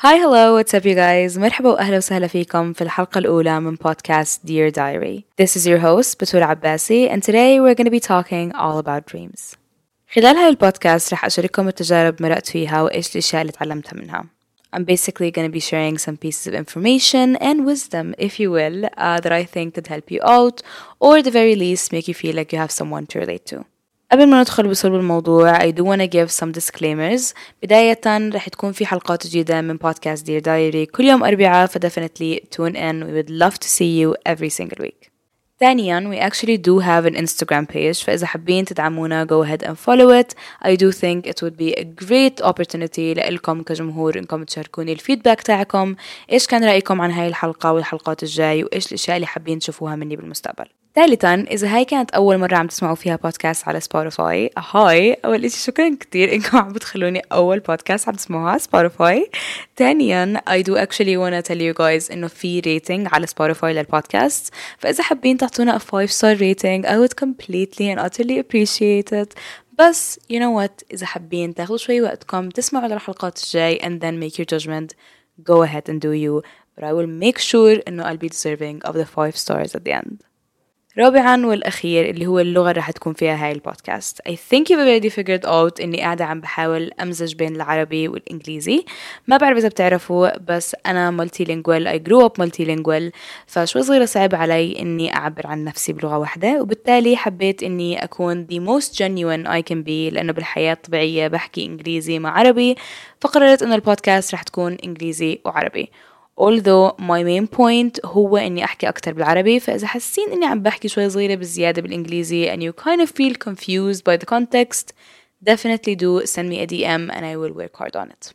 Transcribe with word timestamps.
Hi 0.00 0.17
hello 0.17 0.55
what's 0.55 0.73
up 0.73 0.83
you 0.85 0.95
guys 0.95 1.37
مرحبا 1.37 1.69
وأهلا 1.69 1.97
وسهلا 1.97 2.27
فيكم 2.27 2.73
في 2.73 2.81
الحلقة 2.81 3.17
الأولى 3.19 3.59
من 3.59 3.77
podcast 3.77 4.39
Dear 4.45 4.71
Diary 4.71 5.25
This 5.37 5.55
is 5.55 5.67
your 5.67 5.79
host 5.79 6.17
بتول 6.21 6.43
عباسي 6.43 7.09
and 7.09 7.21
today 7.23 7.59
we're 7.59 7.75
going 7.75 7.85
to 7.85 7.91
be 7.91 7.99
talking 7.99 8.51
all 8.55 8.79
about 8.79 9.05
dreams 9.05 9.55
خلال 10.13 10.37
هاي 10.37 10.49
البودكاست 10.49 11.13
رح 11.13 11.25
أشارككم 11.25 11.67
التجارب 11.67 12.21
مرقت 12.21 12.49
فيها 12.49 12.81
وإيش 12.81 13.11
الأشياء 13.11 13.41
اللي 13.41 13.51
تعلمتها 13.51 13.93
منها 13.97 14.25
I'm 14.73 14.85
basically 14.85 15.31
going 15.31 15.47
to 15.51 15.51
be 15.51 15.59
sharing 15.59 15.97
some 15.97 16.15
pieces 16.17 16.47
of 16.47 16.53
information 16.53 17.35
and 17.35 17.65
wisdom, 17.65 18.15
if 18.17 18.39
you 18.39 18.49
will, 18.51 18.85
uh, 18.97 19.19
that 19.19 19.33
I 19.33 19.43
think 19.43 19.75
could 19.75 19.87
help 19.87 20.09
you 20.09 20.21
out, 20.23 20.61
or 21.01 21.17
at 21.17 21.25
the 21.25 21.31
very 21.41 21.55
least 21.55 21.91
make 21.91 22.07
you 22.07 22.13
feel 22.13 22.35
like 22.37 22.53
you 22.53 22.57
have 22.57 22.71
someone 22.71 23.05
to 23.07 23.19
relate 23.19 23.45
to. 23.47 23.65
قبل 24.11 24.27
ما 24.27 24.39
ندخل 24.39 24.67
بصلب 24.67 24.95
الموضوع 24.95 25.59
I 25.59 25.71
do 25.71 25.83
wanna 25.83 26.07
give 26.07 26.31
some 26.31 26.51
disclaimers. 26.51 27.33
بداية 27.63 28.01
رح 28.07 28.49
تكون 28.49 28.71
في 28.71 28.85
حلقات 28.85 29.27
جديدة 29.27 29.61
من 29.61 29.77
بودكاست 29.77 30.27
Dear 30.27 30.43
Diary. 30.43 30.91
كل 30.91 31.03
يوم 31.03 31.23
أربعاء 31.23 31.67
ف 31.67 31.77
definitely 31.77 32.39
tune 32.55 32.75
in. 32.75 33.03
We 33.05 33.13
would 33.13 33.29
love 33.29 33.59
to 33.59 33.67
see 33.67 34.01
you 34.01 34.15
every 34.33 34.49
single 34.49 34.83
week. 34.85 35.11
ثانيا 35.59 35.99
we 35.99 36.29
actually 36.29 36.57
do 36.57 36.79
have 36.79 37.05
an 37.05 37.15
Instagram 37.15 37.65
page. 37.73 38.03
فإذا 38.03 38.25
حابين 38.25 38.65
تدعمونا 38.65 39.25
go 39.25 39.45
ahead 39.45 39.63
and 39.67 39.75
follow 39.77 40.09
it. 40.21 40.33
I 40.65 40.75
do 40.75 40.91
think 40.91 41.27
it 41.27 41.41
would 41.41 41.57
be 41.57 41.73
a 41.73 41.83
great 41.83 42.41
opportunity 42.41 42.99
لإلكم 42.99 43.63
كجمهور 43.63 44.17
إنكم 44.17 44.43
تشاركوني 44.43 44.91
ال 44.91 44.97
feedback 44.97 45.41
تاعكم. 45.41 45.95
إيش 46.31 46.47
كان 46.47 46.63
رأيكم 46.63 47.01
عن 47.01 47.11
هاي 47.11 47.27
الحلقة 47.27 47.73
والحلقات 47.73 48.23
الجاي؟ 48.23 48.63
وإيش 48.63 48.87
الأشياء 48.87 49.15
اللي 49.15 49.27
حابين 49.27 49.59
تشوفوها 49.59 49.95
مني 49.95 50.15
بالمستقبل؟ 50.15 50.65
ثالثا 50.95 51.33
إذا 51.51 51.75
هاي 51.75 51.85
كانت 51.85 52.11
أول 52.11 52.37
مرة 52.37 52.55
عم 52.55 52.67
تسمعوا 52.67 52.95
فيها 52.95 53.15
بودكاست 53.15 53.67
على 53.67 53.79
سبوتيفاي 53.79 54.49
هاي 54.57 55.13
أول 55.13 55.45
إشي 55.45 55.57
شكرا 55.57 55.95
كتير 55.99 56.33
إنكم 56.33 56.57
عم 56.57 56.73
بتخلوني 56.73 57.21
أول 57.31 57.59
بودكاست 57.59 58.07
عم 58.07 58.15
تسمعوها 58.15 58.57
سبوتيفاي 58.57 59.29
ثانيا 59.77 60.41
I 60.49 60.61
do 60.61 60.75
actually 60.75 61.17
wanna 61.17 61.41
tell 61.41 61.61
you 61.61 61.73
guys 61.73 62.11
إنه 62.11 62.27
في 62.27 62.61
rating 62.61 63.13
على 63.13 63.27
سبوتيفاي 63.27 63.73
للبودكاست 63.73 64.53
فإذا 64.77 65.03
حابين 65.03 65.37
تعطونا 65.37 65.77
a 65.77 65.81
5 65.81 66.05
star 66.07 66.39
rating 66.39 66.85
I 66.85 66.97
would 66.97 67.15
completely 67.15 67.87
and 67.89 67.99
utterly 67.99 68.39
appreciate 68.39 69.11
it. 69.23 69.33
بس 69.79 70.19
you 70.33 70.35
know 70.35 70.61
what 70.61 70.83
إذا 70.93 71.05
حابين 71.05 71.53
تاخذوا 71.53 71.77
شوي 71.77 72.01
وقتكم 72.01 72.49
تسمعوا 72.49 72.87
للحلقات 72.87 73.43
الجاي 73.43 73.79
and 73.79 74.01
then 74.01 74.19
make 74.23 74.37
your 74.37 74.45
judgment. 74.45 74.93
Go 75.43 75.63
ahead 75.63 75.89
and 75.89 76.01
do 76.01 76.11
you. 76.11 76.41
But 76.75 76.83
I 76.83 76.93
will 76.93 77.07
make 77.23 77.37
sure 77.37 77.81
إنه 77.87 78.03
I'll 78.03 78.17
be 78.17 78.29
deserving 78.29 78.81
of 78.89 78.93
the 78.93 79.05
5 79.05 79.37
stars 79.37 79.75
at 79.75 79.85
the 79.85 79.91
end. 79.91 80.30
رابعا 80.97 81.45
والأخير 81.45 82.09
اللي 82.09 82.27
هو 82.27 82.39
اللغة 82.39 82.71
اللي 82.71 82.83
تكون 82.95 83.13
فيها 83.13 83.45
هاي 83.45 83.51
البودكاست. 83.51 84.21
I 84.29 84.31
think 84.31 84.63
you've 84.69 84.79
already 84.79 85.09
figured 85.09 85.45
out 85.45 85.81
إني 85.81 86.01
قاعدة 86.01 86.25
عم 86.25 86.41
بحاول 86.41 86.91
أمزج 87.01 87.35
بين 87.35 87.55
العربي 87.55 88.07
والإنجليزي. 88.07 88.85
ما 89.27 89.37
بعرف 89.37 89.57
إذا 89.57 89.67
بتعرفوا 89.67 90.37
بس 90.37 90.75
أنا 90.85 91.25
multilingual 91.25 91.87
I 91.87 92.09
grew 92.09 92.25
up 92.25 92.43
multilingual. 92.43 93.11
فشوي 93.47 93.83
صغيرة 93.83 94.05
صعب 94.05 94.35
علي 94.35 94.79
إني 94.79 95.15
أعبر 95.15 95.47
عن 95.47 95.63
نفسي 95.63 95.93
بلغة 95.93 96.17
واحدة 96.17 96.61
وبالتالي 96.61 97.17
حبيت 97.17 97.63
إني 97.63 98.03
أكون 98.03 98.47
the 98.51 98.59
most 98.59 98.93
genuine 98.93 99.47
I 99.47 99.61
can 99.71 99.83
be 99.83 100.13
لأنه 100.13 100.33
بالحياة 100.33 100.73
الطبيعية 100.73 101.27
بحكي 101.27 101.65
إنجليزي 101.65 102.19
مع 102.19 102.39
عربي 102.39 102.75
فقررت 103.21 103.63
إنه 103.63 103.75
البودكاست 103.75 104.33
رح 104.33 104.43
تكون 104.43 104.77
إنجليزي 104.85 105.39
وعربي. 105.45 105.91
Although 106.37 106.95
my 106.99 107.23
main 107.23 107.47
point 107.47 108.05
هو 108.05 108.37
إني 108.37 108.63
أحكي 108.63 108.89
أكتر 108.89 109.13
بالعربي 109.13 109.59
فإذا 109.59 109.87
حاسين 109.87 110.31
إني 110.31 110.45
عم 110.45 110.61
بحكي 110.61 110.87
شوي 110.87 111.09
صغيرة 111.09 111.35
بالزيادة 111.35 111.81
بالإنجليزي 111.81 112.55
and 112.55 112.59
you 112.59 112.83
kind 112.83 113.01
of 113.01 113.09
feel 113.09 113.35
confused 113.35 114.03
by 114.03 114.17
the 114.17 114.25
context 114.25 114.93
definitely 115.43 115.95
do 115.95 116.25
send 116.25 116.49
me 116.49 116.59
a 116.59 116.67
DM 116.67 117.09
and 117.15 117.25
I 117.25 117.35
will 117.35 117.53
work 117.53 117.75
hard 117.75 117.95
on 117.95 118.11
it. 118.11 118.33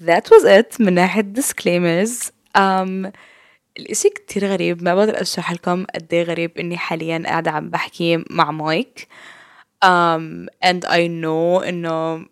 That 0.00 0.28
was 0.30 0.44
it. 0.44 0.80
من 0.80 0.92
ناحية 0.92 1.32
disclaimers. 1.34 2.30
Um, 2.58 3.12
الإشي 3.78 4.08
كتير 4.08 4.46
غريب. 4.46 4.82
ما 4.82 4.94
بقدر 4.94 5.20
أشرح 5.20 5.52
لكم 5.52 5.84
قد 5.94 6.14
غريب 6.14 6.58
إني 6.58 6.76
حاليا 6.76 7.22
قاعدة 7.26 7.50
عم 7.50 7.70
بحكي 7.70 8.24
مع 8.30 8.50
مايك. 8.50 9.08
Um, 9.84 10.48
and 10.62 10.84
I 10.84 11.06
know 11.06 11.62
إنه 11.68 12.26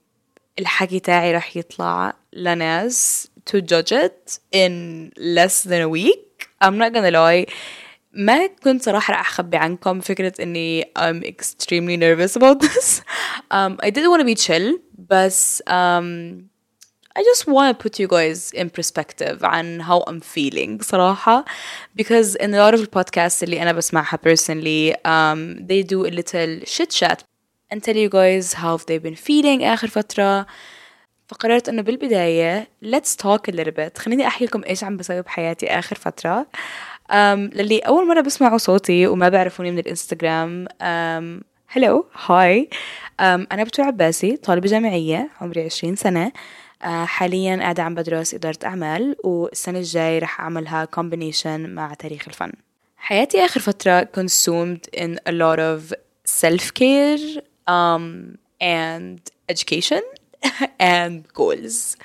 الحكي 0.59 1.01
تاعي 1.01 1.35
رح 1.37 1.57
يطلع 1.57 2.15
لناس 2.33 3.29
to 3.50 3.62
judge 3.72 3.92
it 4.06 4.40
in 4.52 4.74
less 5.38 5.56
than 5.70 5.82
a 5.82 5.90
week 5.90 6.50
I'm 6.62 6.78
not 6.78 6.90
gonna 6.94 7.12
lie 7.12 7.46
ما 8.14 8.48
كنت 8.48 8.84
صراحة 8.84 9.14
رح 9.14 9.20
أخبي 9.30 9.58
عنكم 9.58 10.00
فكرة 10.00 10.34
إني 10.40 10.84
I'm 11.00 11.24
extremely 11.24 11.98
nervous 11.98 12.36
about 12.36 12.60
this 12.60 13.02
um, 13.52 13.78
I 13.84 13.90
didn't 13.90 14.10
want 14.10 14.22
to 14.22 14.26
be 14.26 14.36
chill 14.36 14.80
بس 15.10 15.64
um, 15.68 16.50
I 17.16 17.24
just 17.24 17.48
want 17.48 17.68
to 17.78 17.84
put 17.84 18.00
you 18.00 18.08
guys 18.08 18.52
in 18.54 18.70
perspective 18.70 19.44
عن 19.44 19.82
how 19.82 20.04
I'm 20.08 20.20
feeling 20.22 20.82
صراحة 20.82 21.46
because 21.96 22.36
in 22.36 22.54
a 22.54 22.58
lot 22.58 22.74
of 22.74 22.82
the 22.82 22.88
podcasts 22.88 23.44
اللي 23.44 23.62
أنا 23.62 23.72
بسمعها 23.72 24.20
personally 24.28 24.94
um, 25.06 25.66
they 25.68 25.84
do 25.84 26.06
a 26.06 26.12
little 26.12 26.66
chit 26.66 26.90
chat 26.90 27.24
and 27.72 27.84
tell 27.84 27.96
you 27.96 28.10
guys 28.10 28.54
how 28.54 28.78
they've 28.78 29.04
been 29.04 29.16
feeling 29.16 29.62
آخر 29.64 29.88
فترة 29.88 30.46
فقررت 31.33 31.69
إنه 31.69 31.83
بالبداية 31.83 32.69
let's 32.85 33.17
talk 33.25 33.53
a 33.53 33.57
little 33.57 33.71
bit. 33.71 33.99
خليني 33.99 34.27
أحكي 34.27 34.45
لكم 34.45 34.65
إيش 34.65 34.85
عم 34.85 34.97
بسوي 34.97 35.23
بحياتي 35.23 35.67
آخر 35.67 35.97
فترة. 35.97 36.47
um, 37.11 37.15
للي 37.55 37.79
أول 37.79 38.09
مرة 38.09 38.21
بسمعوا 38.21 38.59
صوتي 38.59 39.07
وما 39.07 39.29
بيعرفوني 39.29 39.71
من 39.71 39.79
الإنستغرام 39.79 40.69
um, 40.69 41.45
هلو 41.67 42.07
هاي 42.27 42.69
um, 42.73 43.23
أنا 43.23 43.65
بتوع 43.65 43.87
عباسي 43.87 44.37
طالبة 44.37 44.69
جامعية 44.69 45.31
عمري 45.41 45.65
عشرين 45.65 45.97
سنة. 45.97 46.33
uh, 46.83 46.87
حاليا 46.87 47.57
قاعدة 47.57 47.83
عم 47.83 47.95
بدرس 47.95 48.35
إدارة 48.35 48.59
أعمال 48.65 49.17
والسنة 49.25 49.79
الجاي 49.79 50.19
رح 50.19 50.41
أعملها 50.41 50.89
combination 50.97 51.47
مع 51.47 51.95
تاريخ 51.95 52.29
الفن. 52.29 52.53
حياتي 52.97 53.45
آخر 53.45 53.61
فترة 53.61 54.09
consumed 54.17 55.01
in 55.01 55.19
a 55.29 55.33
lot 55.33 55.59
of 55.59 55.95
self-care 56.43 57.43
um, 57.69 58.37
and 58.63 59.21
education. 59.51 60.03
and 60.81 61.33
goals. 61.39 61.97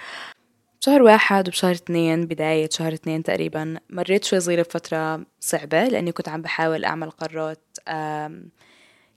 بشهر 0.82 1.02
واحد 1.02 1.48
وبشهر 1.48 1.72
اثنين 1.72 2.26
بداية 2.26 2.70
شهر 2.72 2.94
اثنين 2.94 3.24
تقريبا 3.24 3.80
مريت 3.90 4.24
شوي 4.24 4.40
صغيرة 4.40 4.62
بفترة 4.62 5.26
صعبة 5.40 5.84
لأني 5.84 6.12
كنت 6.12 6.30
عم 6.30 6.42
بحاول 6.42 6.86
أعمل 6.86 7.10
قرارات 7.10 7.60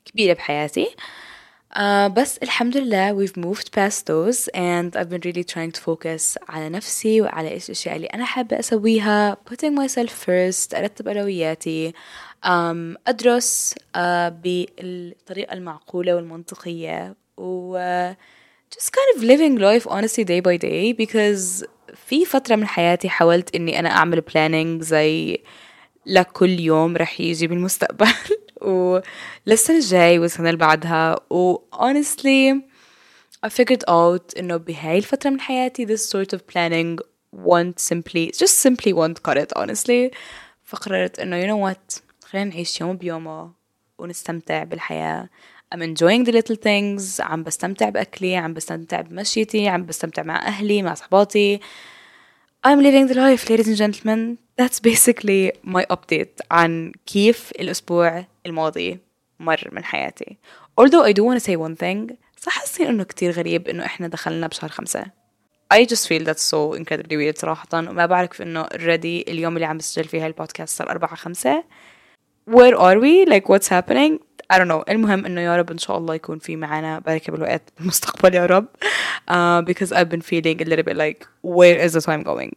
كبيرة 0.04 0.32
بحياتي. 0.34 0.86
uh, 1.74 1.80
بس 2.06 2.38
الحمد 2.38 2.76
لله 2.76 3.26
we've 3.26 3.36
moved 3.36 3.70
past 3.72 4.06
those 4.06 4.48
and 4.54 4.96
I've 4.96 5.08
been 5.10 5.22
really 5.24 5.44
trying 5.44 5.72
to 5.72 5.80
focus 5.80 6.38
على 6.48 6.68
نفسي 6.68 7.20
وعلى 7.20 7.50
إيش 7.50 7.64
الأشياء 7.66 7.96
اللي 7.96 8.06
أنا 8.06 8.24
حابة 8.24 8.58
أسويها 8.58 9.36
putting 9.50 9.74
myself 9.76 10.10
first 10.26 10.74
أرتب 10.74 11.08
أولوياتي 11.08 11.92
um, 12.46 12.96
أدرس 13.06 13.74
uh, 13.74 13.98
بالطريقة 14.28 15.52
المعقولة 15.52 16.14
والمنطقية 16.16 17.16
و 17.36 17.78
uh, 17.78 18.14
just 18.74 18.92
kind 18.92 19.10
of 19.16 19.22
living 19.22 19.56
life 19.56 19.86
honestly 19.94 20.24
day 20.24 20.40
by 20.40 20.56
day 20.56 20.92
because 20.92 21.64
في 21.94 22.24
فترة 22.24 22.56
من 22.56 22.66
حياتي 22.66 23.08
حاولت 23.08 23.54
إني 23.54 23.78
أنا 23.78 23.88
أعمل 23.90 24.22
planning 24.22 24.82
زي 24.82 25.42
لكل 26.06 26.60
يوم 26.60 26.96
رح 26.96 27.20
يجي 27.20 27.46
بالمستقبل. 27.46 28.06
وللسنة 28.62 29.76
الجاي 29.76 30.18
والسنة 30.18 30.46
اللي 30.50 30.58
بعدها. 30.58 31.16
و 31.30 31.56
honestly 31.74 32.54
I 33.46 33.48
figured 33.48 33.84
out 33.88 34.38
إنه 34.38 34.56
بهاي 34.56 34.98
الفترة 34.98 35.30
من 35.30 35.40
حياتي 35.40 35.86
this 35.86 36.00
sort 36.00 36.36
of 36.36 36.40
planning 36.46 36.98
won't 37.36 37.78
simply 37.78 38.30
just 38.32 38.56
simply 38.66 38.92
won't 38.92 39.22
cut 39.22 39.36
it 39.36 39.52
honestly. 39.56 40.10
فقررت 40.64 41.18
إنه 41.18 41.42
you 41.42 41.46
know 41.46 41.70
what 41.70 42.00
خلينا 42.24 42.50
نعيش 42.50 42.80
يوم 42.80 42.96
بيومه 42.96 43.52
ونستمتع 43.98 44.64
بالحياة. 44.64 45.28
I'm 45.74 45.82
enjoying 45.82 46.24
the 46.24 46.32
little 46.32 46.56
things 46.56 47.20
عم 47.20 47.42
بستمتع 47.42 47.88
بأكلي 47.88 48.36
عم 48.36 48.54
بستمتع 48.54 49.00
بمشيتي 49.00 49.68
عم 49.68 49.86
بستمتع 49.86 50.22
مع 50.22 50.46
أهلي 50.46 50.82
مع 50.82 50.94
صحباتي 50.94 51.60
I'm 52.66 52.78
living 52.80 53.06
the 53.12 53.14
life 53.14 53.48
ladies 53.50 53.68
and 53.68 53.76
gentlemen 53.76 54.38
that's 54.60 54.80
basically 54.80 55.52
my 55.64 55.84
update 55.92 56.40
عن 56.50 56.92
كيف 57.06 57.50
الأسبوع 57.60 58.24
الماضي 58.46 58.98
مر 59.40 59.68
من 59.72 59.84
حياتي 59.84 60.38
although 60.80 61.04
I 61.04 61.12
do 61.12 61.24
want 61.24 61.38
to 61.38 61.44
say 61.50 61.56
one 61.56 61.76
thing 61.76 62.14
صح 62.36 62.52
حاسين 62.58 62.86
إنه 62.86 63.04
كتير 63.04 63.30
غريب 63.30 63.68
إنه 63.68 63.84
إحنا 63.84 64.08
دخلنا 64.08 64.46
بشهر 64.46 64.70
خمسة 64.70 65.04
I 65.74 65.84
just 65.84 66.08
feel 66.08 66.24
that's 66.24 66.42
so 66.42 66.74
incredibly 66.80 67.16
weird 67.16 67.38
صراحة 67.38 67.68
وما 67.74 68.06
بعرف 68.06 68.42
إنه 68.42 68.64
already 68.64 69.28
اليوم 69.28 69.54
اللي 69.54 69.66
عم 69.66 69.78
بسجل 69.78 70.04
فيه 70.04 70.26
هالبودكاست 70.26 70.78
صار 70.78 70.90
أربعة 70.90 71.14
خمسة 71.14 71.64
where 72.50 72.74
are 72.76 72.98
we 72.98 73.30
like 73.32 73.48
what's 73.48 73.68
happening 73.68 74.18
I 74.50 74.58
don't 74.58 74.68
know. 74.68 74.82
المهم 74.88 75.26
إنه 75.26 75.40
يا 75.40 75.56
رب 75.56 75.70
إن 75.70 75.78
شاء 75.78 75.98
الله 75.98 76.14
يكون 76.14 76.38
في 76.38 76.56
معنا 76.56 76.98
بركة 76.98 77.32
بالوقت 77.32 77.62
بالمستقبل 77.78 78.34
يا 78.34 78.46
رب. 78.46 78.66
Uh, 79.30 79.62
because 79.62 79.92
I've 79.92 80.08
been 80.08 80.22
feeling 80.22 80.60
a 80.60 80.64
little 80.64 80.84
bit 80.84 80.96
like 80.96 81.26
where 81.42 81.78
is 81.86 81.92
the 81.92 82.00
time 82.00 82.22
going? 82.22 82.52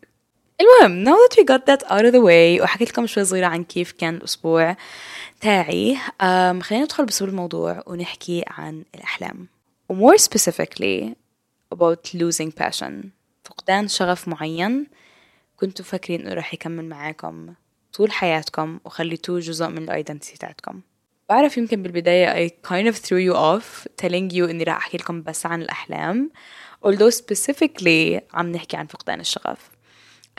المهم 0.62 1.04
now 1.04 1.18
that 1.18 1.38
we 1.38 1.44
got 1.44 1.66
that 1.66 1.84
out 1.92 2.06
of 2.06 2.13
the 2.13 2.22
way 2.22 2.62
وحكيت 2.62 2.90
لكم 2.90 3.07
شوي 3.07 3.25
صغيرة 3.25 3.45
عن 3.45 3.63
كيف 3.63 3.92
كان 3.92 4.16
الأسبوع 4.16 4.78
تاعي 5.42 5.98
um, 5.98 6.62
خلينا 6.62 6.84
ندخل 6.84 7.06
بصلب 7.06 7.30
الموضوع 7.30 7.84
ونحكي 7.88 8.44
عن 8.48 8.84
الأحلام. 8.96 9.48
More 9.92 10.18
specifically 10.18 11.16
about 11.75 12.13
losing 12.13 12.51
passion. 12.51 13.07
فقدان 13.44 13.88
شغف 13.88 14.28
معين 14.28 14.88
كنتوا 15.57 15.86
فاكرين 15.86 16.22
إنه 16.22 16.34
راح 16.34 16.54
يكمل 16.54 16.86
معاكم 16.86 17.54
طول 17.94 18.12
حياتكم 18.12 18.80
وخليتوه 18.86 19.39
جزء 19.39 19.68
من 19.68 19.78
الايدنتيتي 19.78 20.38
تاعتكم. 20.38 20.81
بعرف 21.34 21.58
يمكن 21.58 21.84
بالبداية 21.84 22.48
I 22.48 22.52
kind 22.52 22.94
of 22.94 22.98
threw 22.98 23.20
you 23.30 23.36
off 23.36 23.88
telling 24.02 24.36
you 24.36 24.50
إني 24.50 24.64
راح 24.64 24.78
أحكي 24.78 24.98
لكم 24.98 25.24
بس 25.24 25.46
عن 25.46 25.62
الأحلام. 25.62 26.32
Although 26.86 27.12
specifically 27.12 28.22
عم 28.34 28.52
نحكي 28.52 28.78
عن 28.78 28.88
فقدان 28.88 29.20
الشغف. 29.20 29.70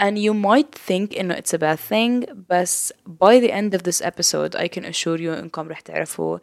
And 0.01 0.19
you 0.19 0.33
might 0.33 0.79
think 0.89 1.19
إنه 1.19 1.37
it's 1.37 1.55
a 1.55 1.59
bad 1.59 1.79
thing 1.91 2.33
بس 2.51 2.93
by 3.09 3.41
the 3.41 3.51
end 3.51 3.79
of 3.79 3.83
this 3.83 4.07
episode 4.07 4.57
I 4.57 4.69
can 4.69 4.85
assure 4.85 5.19
you 5.19 5.39
إنكم 5.39 5.69
رح 5.69 5.81
تعرفوا 5.81 6.39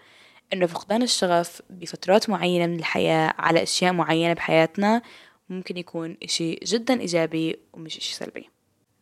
إنه 0.54 0.66
فقدان 0.66 1.02
الشغف 1.02 1.62
بفترات 1.70 2.30
معينة 2.30 2.68
من 2.68 2.80
الحياة 2.80 3.34
على 3.40 3.64
أشياء 3.64 3.94
معينة 3.94 4.34
بحياتنا 4.34 5.02
ممكن 5.50 5.78
يكون 5.78 6.18
إشي 6.24 6.60
جدا 6.64 7.02
إيجابي 7.02 7.60
ومش 7.74 7.98
إشي 7.98 8.16
سلبي. 8.16 8.50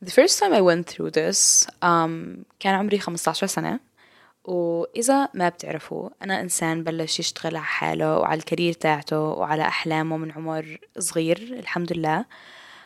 The 0.06 0.12
first 0.12 0.40
time 0.40 0.54
I 0.54 0.62
went 0.62 0.86
through 0.94 1.12
this 1.12 1.68
um, 1.81 2.46
كان 2.60 2.74
عمري 2.75 3.00
15 3.00 3.48
سنة. 3.48 3.88
وإذا 4.50 5.30
ما 5.34 5.50
بتعرفوا 5.50 6.10
أنا 6.24 6.42
إنسان 6.42 6.84
بلش 6.84 7.19
يشتغل 7.19 7.56
على 7.56 7.66
حاله 7.66 8.18
وعلى 8.18 8.40
الكارير 8.40 8.74
تاعته 8.74 9.19
وعلى 9.19 9.62
أحلامه 9.62 10.18
من 10.18 10.31
عمر 10.31 10.78
صغير 11.00 11.38
الحمد 11.38 11.94
لله. 11.94 12.25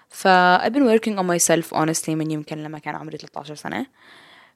ف 0.09 0.27
I've 0.57 0.73
been 0.73 0.85
working 0.85 1.17
on 1.17 1.25
myself 1.25 1.73
honestly 1.73 2.09
من 2.09 2.31
يمكن 2.31 2.63
لما 2.63 2.79
كان 2.79 2.95
عمري 2.95 3.17
13 3.17 3.55
سنة. 3.55 3.85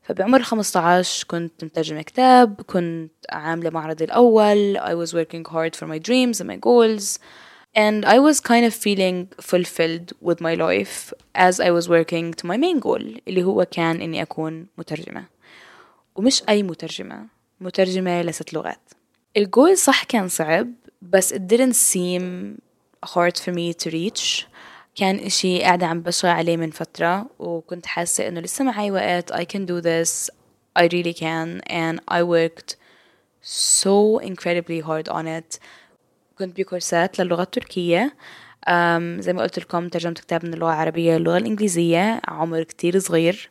فبعمر 0.04 0.42
15 0.42 1.28
كنت 1.28 1.64
مترجمة 1.64 2.02
كتاب 2.02 2.62
كنت 2.62 3.12
عاملة 3.30 3.70
معرضي 3.70 4.04
الأول 4.04 4.78
I 4.78 5.06
was 5.06 5.14
working 5.14 5.52
hard 5.52 5.76
for 5.76 5.88
my 5.88 6.00
dreams 6.00 6.42
and 6.42 6.48
my 6.48 6.58
goals 6.58 7.20
and 7.76 8.06
I 8.06 8.20
was 8.20 8.40
kind 8.40 8.66
of 8.66 8.74
feeling 8.74 9.28
fulfilled 9.42 10.14
with 10.22 10.42
my 10.42 10.56
life 10.56 11.14
as 11.36 11.60
I 11.60 11.70
was 11.72 11.88
working 11.90 12.34
to 12.34 12.48
my 12.48 12.58
main 12.58 12.80
goal 12.80 13.20
اللي 13.28 13.44
هو 13.44 13.66
كان 13.66 14.02
إني 14.02 14.22
أكون 14.22 14.68
مترجمة. 14.78 15.37
ومش 16.18 16.44
أي 16.50 16.64
مترجمة. 16.64 17.26
مترجمة 17.62 18.22
لست 18.22 18.54
لغات. 18.54 18.80
الجول 19.38 19.78
صح 19.78 20.04
كان 20.04 20.28
صعب 20.28 20.74
بس 21.02 21.34
it 21.34 21.38
didn't 21.38 21.76
seem 21.76 22.58
hard 23.06 23.38
for 23.38 23.52
me 23.52 23.74
to 23.84 23.92
reach. 23.92 24.46
كان 24.96 25.20
إشي 25.20 25.62
قاعدة 25.62 25.88
عم 25.88 26.02
بشتغل 26.02 26.32
عليه 26.32 26.58
من 26.58 26.72
فترة 26.72 27.30
وكنت 27.40 27.86
حاسة 27.86 28.28
إنه 28.28 28.40
لسه 28.40 28.64
معي 28.64 28.92
وقت 28.92 29.34
I 29.34 29.46
can 29.46 29.66
do 29.66 29.82
this 29.82 30.30
I 30.80 30.84
really 30.84 31.14
can 31.14 31.62
and 31.70 32.00
I 32.12 32.24
worked 32.24 32.76
so 33.42 34.20
incredibly 34.20 34.82
hard 34.82 35.10
on 35.10 35.28
it. 35.28 35.60
كنت 36.38 36.58
بكورسات 36.58 37.20
للغة 37.20 37.42
التركية. 37.42 38.16
زي 39.20 39.34
ما 39.34 39.42
قلت 39.42 39.60
لكم 39.60 39.90
ترجمت 39.90 40.20
كتاب 40.20 40.46
من 40.46 40.54
اللغة 40.54 40.70
العربية 40.74 41.18
للغة 41.18 41.38
الإنجليزية 41.38 42.22
عمر 42.28 42.64
كتير 42.64 43.00
صغير. 43.00 43.50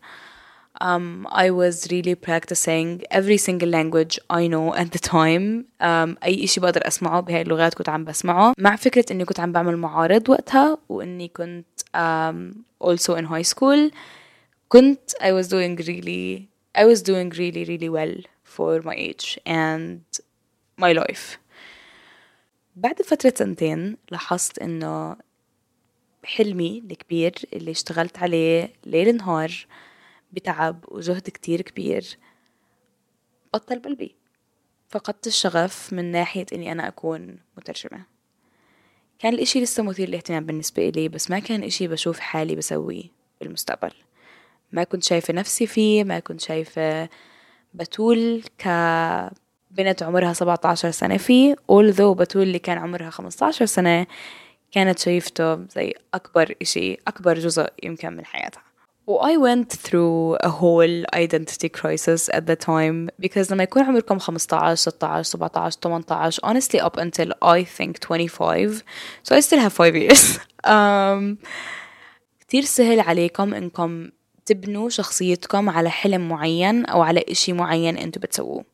um, 0.81 1.27
I 1.29 1.51
was 1.51 1.87
really 1.91 2.15
practicing 2.15 3.03
every 3.11 3.37
single 3.37 3.69
language 3.69 4.19
I 4.29 4.47
know 4.47 4.73
at 4.73 4.91
the 4.91 4.99
time 4.99 5.65
um, 5.79 6.17
أي 6.23 6.43
إشي 6.43 6.59
بقدر 6.59 6.87
أسمعه 6.87 7.19
بهاي 7.21 7.41
اللغات 7.41 7.73
كنت 7.73 7.89
عم 7.89 8.05
بسمعه 8.05 8.53
مع 8.57 8.75
فكرة 8.75 9.05
إني 9.11 9.25
كنت 9.25 9.39
عم 9.39 9.51
بعمل 9.51 9.77
معارض 9.77 10.29
وقتها 10.29 10.77
وإني 10.89 11.27
كنت 11.27 11.65
um, 11.95 12.55
also 12.87 13.15
in 13.15 13.25
high 13.25 13.53
school 13.53 13.91
كنت 14.69 15.11
I 15.21 15.31
was 15.31 15.47
doing 15.47 15.75
really 15.87 16.47
I 16.77 16.85
was 16.85 17.01
doing 17.01 17.29
really 17.29 17.63
really 17.65 17.89
well 17.89 18.15
for 18.43 18.81
my 18.81 18.95
age 18.95 19.39
and 19.45 20.01
my 20.81 20.93
life 20.93 21.37
بعد 22.75 23.01
فترة 23.01 23.33
سنتين 23.35 23.97
لاحظت 24.11 24.59
إنه 24.59 25.15
حلمي 26.23 26.83
الكبير 26.91 27.33
اللي 27.53 27.71
اشتغلت 27.71 28.17
عليه 28.19 28.73
ليل 28.85 29.15
نهار 29.17 29.65
بتعب 30.32 30.84
وجهد 30.88 31.22
كتير 31.22 31.60
كبير. 31.62 32.18
بطل 33.54 33.78
بقلبي 33.78 34.14
فقدت 34.88 35.26
الشغف 35.26 35.92
من 35.92 36.12
ناحية 36.12 36.46
إني 36.52 36.72
أنا 36.72 36.88
أكون 36.88 37.38
مترجمة. 37.56 38.16
كان 39.18 39.34
الإشي 39.34 39.60
لسه 39.60 39.82
مثير 39.82 40.08
للاهتمام 40.08 40.46
بالنسبة 40.46 40.88
إلي 40.88 41.08
بس 41.08 41.30
ما 41.30 41.38
كان 41.38 41.62
إشي 41.62 41.88
بشوف 41.88 42.18
حالي 42.18 42.56
بسويه 42.56 43.04
بالمستقبل 43.40 43.92
ما 44.72 44.84
كنت 44.84 45.04
شايفة 45.04 45.34
نفسي 45.34 45.66
فيه 45.66 46.04
ما 46.04 46.18
كنت 46.18 46.40
شايفة 46.40 47.08
بتول 47.74 48.42
كبنت 48.58 50.02
عمرها 50.02 50.32
17 50.32 50.90
سنة 50.90 51.16
فيه 51.16 51.54
although 51.54 52.16
بتول 52.16 52.42
اللي 52.42 52.58
كان 52.58 52.78
عمرها 52.78 53.10
15 53.10 53.66
سنة 53.66 54.06
كانت 54.72 54.98
شايفته 54.98 55.66
زي 55.66 55.94
أكبر 56.14 56.54
إشي 56.62 56.94
أكبر 56.94 57.38
جزء 57.38 57.68
يمكن 57.82 58.12
من 58.12 58.24
حياتها. 58.24 58.62
I 59.08 59.36
went 59.36 59.70
through 59.70 60.36
a 60.40 60.48
whole 60.48 61.04
identity 61.14 61.68
crisis 61.68 62.28
at 62.32 62.46
the 62.46 62.56
time 62.56 63.08
because 63.20 63.52
لما 63.52 63.62
يكون 63.62 63.82
عمركم 63.82 64.18
15 64.18 64.74
16 64.74 65.22
17 65.22 65.80
18 65.80 66.40
honestly 66.42 66.80
up 66.80 66.96
until 66.96 67.32
I 67.42 67.64
think 67.64 68.00
25 68.00 68.82
so 69.22 69.36
I 69.36 69.40
still 69.40 69.60
have 69.60 69.72
5 69.72 69.96
years. 69.96 70.38
Um, 70.66 71.36
كتير 72.40 72.62
سهل 72.62 73.00
عليكم 73.00 73.54
إنكم 73.54 74.10
تبنوا 74.46 74.88
شخصيتكم 74.88 75.70
على 75.70 75.90
حلم 75.90 76.28
معين 76.28 76.84
أو 76.84 77.02
على 77.02 77.24
إشي 77.28 77.52
معين 77.52 77.98
انتو 77.98 78.20
بتسووه. 78.20 78.64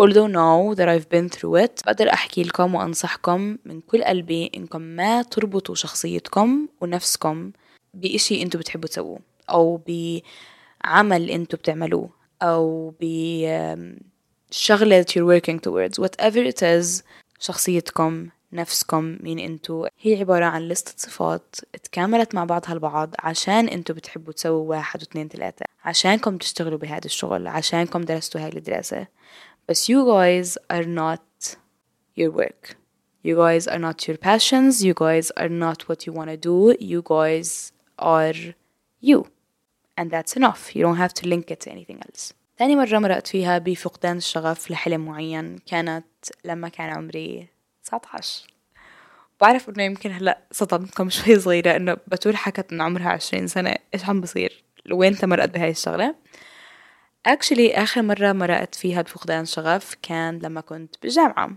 Although 0.00 0.26
now 0.26 0.74
that 0.74 0.88
I've 0.88 1.08
been 1.08 1.28
through 1.28 1.56
it 1.64 1.84
بقدر 1.86 2.12
أحكي 2.12 2.42
لكم 2.42 2.74
وأنصحكم 2.74 3.56
من 3.64 3.80
كل 3.80 4.04
قلبي 4.04 4.50
إنكم 4.56 4.80
ما 4.80 5.22
تربطوا 5.22 5.74
شخصيتكم 5.74 6.68
ونفسكم 6.80 7.52
بإشي 7.94 8.42
أنتوا 8.42 8.60
بتحبوا 8.60 8.88
تسووه. 8.88 9.31
أو 9.52 9.80
بعمل 9.86 11.30
أنتوا 11.30 11.58
بتعملوه 11.58 12.10
أو 12.42 12.94
بشغلة 14.50 15.06
you're 15.10 15.26
working 15.26 15.58
towards. 15.58 15.98
Whatever 15.98 16.42
it 16.52 16.62
is 16.62 17.02
شخصيتكم 17.38 18.28
نفسكم 18.52 19.18
مين 19.20 19.38
أنتوا. 19.38 19.88
هي 20.00 20.20
عبارة 20.20 20.44
عن 20.44 20.68
لستة 20.68 20.94
صفات 20.96 21.56
تكاملت 21.82 22.34
مع 22.34 22.44
بعضها 22.44 22.72
البعض 22.72 23.14
عشان 23.18 23.68
أنتوا 23.68 23.94
بتحبوا 23.94 24.32
تسووا 24.32 24.68
واحد 24.68 25.02
واثنين 25.02 25.28
ثلاثة 25.28 25.64
عشانكم 25.84 26.36
تشتغلوا 26.38 26.78
بهذا 26.78 27.04
الشغل 27.04 27.46
عشانكم 27.46 28.00
درستوا 28.00 28.40
هاي 28.40 28.48
الدراسة 28.48 29.06
بس 29.68 29.90
you 29.90 30.04
guys 30.04 30.56
are 30.72 30.86
not 30.86 31.56
your 32.16 32.30
work. 32.30 32.76
You 33.24 33.36
guys 33.36 33.68
are 33.68 33.78
not 33.78 34.08
your 34.08 34.16
passions. 34.16 34.84
You 34.84 34.94
guys 34.94 35.30
are 35.36 35.48
not 35.48 35.88
what 35.88 36.06
you 36.06 36.12
want 36.12 36.30
to 36.30 36.36
do. 36.36 36.74
You 36.92 37.02
guys 37.02 37.72
are 37.98 38.38
you. 39.00 39.31
And 40.00 40.10
that's 40.10 40.36
enough. 40.36 40.74
You 40.74 40.82
don't 40.82 40.96
have 40.96 41.14
to 41.20 41.26
link 41.28 41.50
it 41.50 41.60
to 41.60 41.70
anything 41.70 42.00
else. 42.00 42.32
تاني 42.56 42.76
مرة 42.76 42.98
مرقت 42.98 43.26
فيها 43.26 43.58
بفقدان 43.58 44.16
الشغف 44.16 44.70
لحلم 44.70 45.04
معين 45.04 45.58
كانت 45.58 46.06
لما 46.44 46.68
كان 46.68 46.90
عمري 46.90 47.48
19 47.84 48.46
بعرف 49.40 49.68
إنه 49.68 49.82
يمكن 49.82 50.12
هلأ 50.12 50.38
صدمتكم 50.52 51.10
شوي 51.10 51.38
صغيرة 51.38 51.76
إنه 51.76 51.96
بتول 52.06 52.36
حكت 52.36 52.72
ان 52.72 52.80
عمرها 52.80 53.08
عشرين 53.08 53.46
سنة. 53.46 53.74
إيش 53.94 54.04
عم 54.04 54.20
بصير؟ 54.20 54.64
وين 54.92 55.16
مرقت 55.22 55.48
بهاي 55.48 55.70
الشغلة؟ 55.70 56.14
Actually 57.28 57.78
آخر 57.78 58.02
مرة 58.02 58.32
مرقت 58.32 58.74
فيها 58.74 59.02
بفقدان 59.02 59.44
شغف 59.44 59.96
كان 60.02 60.38
لما 60.38 60.60
كنت 60.60 60.94
بالجامعة. 61.02 61.50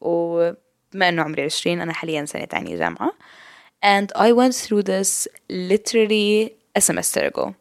وبما 0.00 1.08
إنه 1.08 1.22
عمري 1.22 1.42
عشرين 1.42 1.80
أنا 1.80 1.92
حاليا 1.92 2.24
سنة 2.24 2.44
تانية 2.44 2.76
جامعة. 2.76 3.12
And 3.84 4.12
I 4.14 4.32
went 4.32 4.54
through 4.54 4.82
this 4.82 5.28
literally 5.50 6.52
a 6.78 6.80
semester 6.80 7.20
ago. 7.20 7.54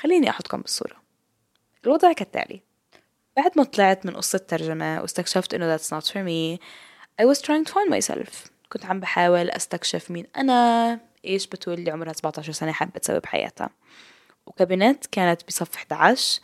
خليني 0.00 0.30
أحطكم 0.30 0.60
بالصورة. 0.60 0.96
الوضع 1.84 2.12
كالتالي. 2.12 2.60
بعد 3.36 3.50
ما 3.56 3.64
طلعت 3.64 4.06
من 4.06 4.16
قصة 4.16 4.38
ترجمة 4.38 5.00
واستكشفت 5.00 5.54
إنه 5.54 5.76
that's 5.76 5.90
not 5.90 6.06
for 6.06 6.16
me 6.16 6.60
I 7.22 7.24
was 7.24 7.40
trying 7.40 7.64
to 7.64 7.72
find 7.72 7.90
myself. 7.90 8.48
كنت 8.68 8.86
عم 8.86 9.00
بحاول 9.00 9.50
أستكشف 9.50 10.10
مين 10.10 10.26
أنا 10.36 11.00
إيش 11.24 11.46
بتقول 11.46 11.74
اللي 11.78 11.90
عمرها 11.90 12.12
17 12.12 12.52
سنة 12.52 12.72
حابة 12.72 12.98
تسوي 12.98 13.20
بحياتها. 13.20 13.70
وكبنت 14.46 15.06
كانت 15.06 15.46
بصف 15.48 15.76
11 15.76 16.40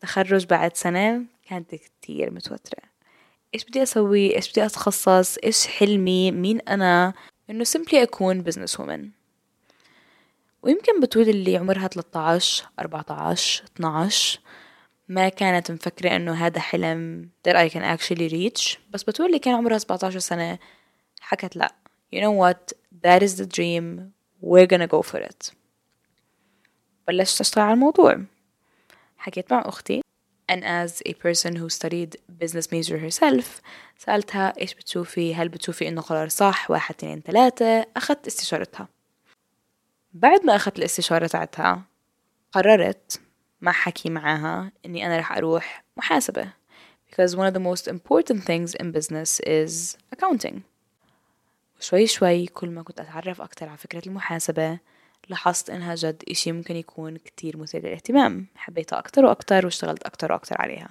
تخرج 0.00 0.46
بعد 0.46 0.76
سنة 0.76 1.22
كانت 1.48 1.74
كتير 1.74 2.30
متوترة. 2.30 2.82
إيش 3.54 3.64
بدي 3.64 3.82
أسوي؟ 3.82 4.36
إيش 4.36 4.50
بدي 4.50 4.66
أتخصص؟ 4.66 5.38
إيش 5.38 5.66
حلمي؟ 5.66 6.30
مين 6.30 6.60
أنا؟ 6.60 7.12
إنه 7.50 7.64
simply 7.64 7.94
أكون 7.94 8.44
business 8.44 8.76
woman 8.76 9.23
ويمكن 10.64 11.00
بتقول 11.00 11.28
اللي 11.28 11.56
عمرها 11.56 11.88
13 11.88 12.66
14 12.78 13.64
12 13.76 14.40
ما 15.08 15.28
كانت 15.28 15.70
مفكرة 15.70 16.16
إنه 16.16 16.32
هذا 16.34 16.60
حلم 16.60 17.28
that 17.48 17.52
I 17.52 17.72
can 17.72 17.82
actually 17.82 18.32
reach. 18.32 18.78
بس 18.90 19.02
بتقول 19.02 19.26
اللي 19.26 19.38
كان 19.38 19.54
عمرها 19.54 19.78
17 19.78 20.18
سنة 20.18 20.58
حكت 21.20 21.56
لأ. 21.56 21.74
You 22.16 22.18
know 22.18 22.32
what? 22.32 22.72
That 23.06 23.22
is 23.22 23.36
the 23.40 23.46
dream. 23.46 24.12
We're 24.42 24.66
gonna 24.66 24.88
go 24.88 25.02
for 25.12 25.18
it. 25.18 25.52
بلشت 27.08 27.40
أشتغل 27.40 27.64
على 27.64 27.74
الموضوع. 27.74 28.24
حكيت 29.18 29.52
مع 29.52 29.62
أختي. 29.66 30.00
And 30.52 30.62
as 30.62 31.02
a 31.08 31.12
person 31.12 31.56
who 31.56 31.68
studied 31.68 32.16
business 32.44 32.66
major 32.72 32.98
herself 32.98 33.46
سألتها 33.98 34.60
إيش 34.60 34.74
بتشوفي؟ 34.74 35.34
هل 35.34 35.48
بتشوفي 35.48 35.88
إنه 35.88 36.00
قرار 36.00 36.28
صح؟ 36.28 36.70
واحد 36.70 36.94
اثنين 36.94 37.20
ثلاثة؟ 37.20 37.86
أخذت 37.96 38.26
استشارتها. 38.26 38.88
بعد 40.14 40.44
ما 40.44 40.56
أخذت 40.56 40.78
الاستشارة 40.78 41.26
تاعتها 41.26 41.82
قررت 42.52 43.20
مع 43.60 43.72
حكي 43.72 44.10
معاها 44.10 44.72
إني 44.86 45.06
أنا 45.06 45.18
رح 45.18 45.32
أروح 45.32 45.84
محاسبة. 45.96 46.48
Because 47.10 47.30
one 47.34 47.46
of 47.46 47.54
the 47.54 47.60
most 47.60 47.88
important 47.88 48.40
things 48.44 48.74
in 48.82 48.92
business 48.92 49.40
is 49.40 49.96
accounting. 50.16 50.60
شوي 51.80 52.06
شوي 52.06 52.46
كل 52.46 52.70
ما 52.70 52.82
كنت 52.82 53.00
أتعرف 53.00 53.40
أكتر 53.40 53.68
على 53.68 53.78
فكرة 53.78 54.02
المحاسبة 54.06 54.78
لاحظت 55.28 55.70
إنها 55.70 55.94
جد 55.94 56.22
إشي 56.30 56.52
ممكن 56.52 56.76
يكون 56.76 57.16
كتير 57.16 57.56
مثير 57.56 57.86
للاهتمام. 57.86 58.46
حبيتها 58.56 58.98
أكتر 58.98 59.24
وأكتر 59.24 59.64
واشتغلت 59.64 60.02
أكتر 60.02 60.32
وأكتر 60.32 60.56
عليها. 60.60 60.88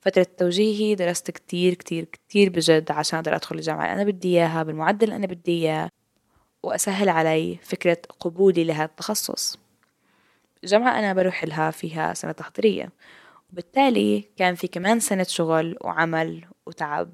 فترة 0.00 0.26
توجيهي 0.38 0.94
درست 0.94 1.30
كتير 1.30 1.74
كتير 1.74 2.04
كتير 2.04 2.50
بجد 2.50 2.90
عشان 2.90 3.18
أقدر 3.18 3.34
أدخل 3.34 3.56
الجامعة 3.56 3.84
اللي 3.84 4.02
أنا 4.02 4.10
بدي 4.10 4.28
إياها 4.28 4.62
بالمعدل 4.62 5.04
اللي 5.04 5.16
أنا 5.16 5.26
بدي 5.26 5.52
إياه. 5.52 5.88
وأسهل 6.62 7.08
علي 7.08 7.58
فكرة 7.62 7.98
قبولي 8.20 8.64
لهذا 8.64 8.84
التخصص. 8.84 9.58
الجامعة 10.64 10.98
أنا 10.98 11.12
بروح 11.12 11.44
لها 11.44 11.70
فيها 11.70 12.14
سنة 12.14 12.32
تحضيرية 12.32 12.92
وبالتالي 13.52 14.24
كان 14.36 14.54
في 14.54 14.68
كمان 14.68 15.00
سنة 15.00 15.22
شغل 15.22 15.76
وعمل 15.80 16.44
وتعب 16.66 17.10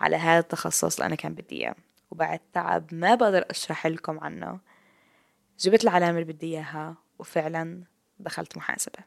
على 0.00 0.16
هذا 0.16 0.38
التخصص 0.38 0.94
اللي 0.94 1.06
أنا 1.06 1.14
كان 1.14 1.34
بدي 1.34 1.60
إياه. 1.60 1.74
وبعد 2.10 2.40
تعب 2.52 2.94
ما 2.94 3.14
بقدر 3.14 3.44
أشرح 3.50 3.86
لكم 3.86 4.20
عنه. 4.20 4.60
جبت 5.60 5.84
العلامة 5.84 6.18
اللي 6.18 6.32
بدي 6.32 6.46
إياها 6.46 6.94
وفعلا 7.18 7.84
دخلت 8.18 8.56
محاسبة. 8.56 8.98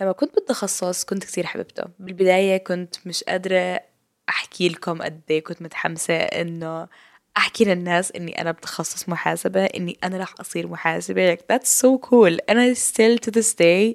لما 0.00 0.12
كنت 0.12 0.34
بالتخصص 0.34 1.04
كنت 1.04 1.24
كتير 1.24 1.46
حببته. 1.46 1.84
بالبداية 1.98 2.56
كنت 2.56 3.06
مش 3.06 3.24
قادرة 3.24 3.80
أحكي 4.28 4.68
لكم 4.68 5.02
قد 5.02 5.20
إيه 5.30 5.44
كنت 5.44 5.62
متحمسة 5.62 6.14
إنه 6.14 6.88
أحكي 7.36 7.64
للناس 7.64 8.12
إني 8.12 8.40
أنا 8.40 8.52
بتخصص 8.52 9.08
محاسبة 9.08 9.64
إني 9.64 9.98
أنا 10.04 10.18
راح 10.18 10.34
أصير 10.40 10.66
محاسبة. 10.66 11.34
Like 11.34 11.40
that's 11.52 11.68
so 11.68 11.98
cool. 11.98 12.38
I 12.50 12.74
still 12.74 13.18
to 13.18 13.30
this 13.30 13.54
day 13.54 13.94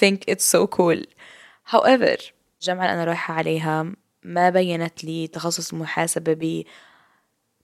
think 0.00 0.18
it's 0.28 0.44
so 0.44 0.66
cool. 0.66 1.04
However 1.72 2.20
الجامعة 2.60 2.84
اللي 2.84 2.94
أنا 2.94 3.04
رايحة 3.04 3.34
عليها 3.34 3.92
ما 4.22 4.50
بينت 4.50 5.04
لي 5.04 5.26
تخصص 5.26 5.72
المحاسبة 5.72 6.64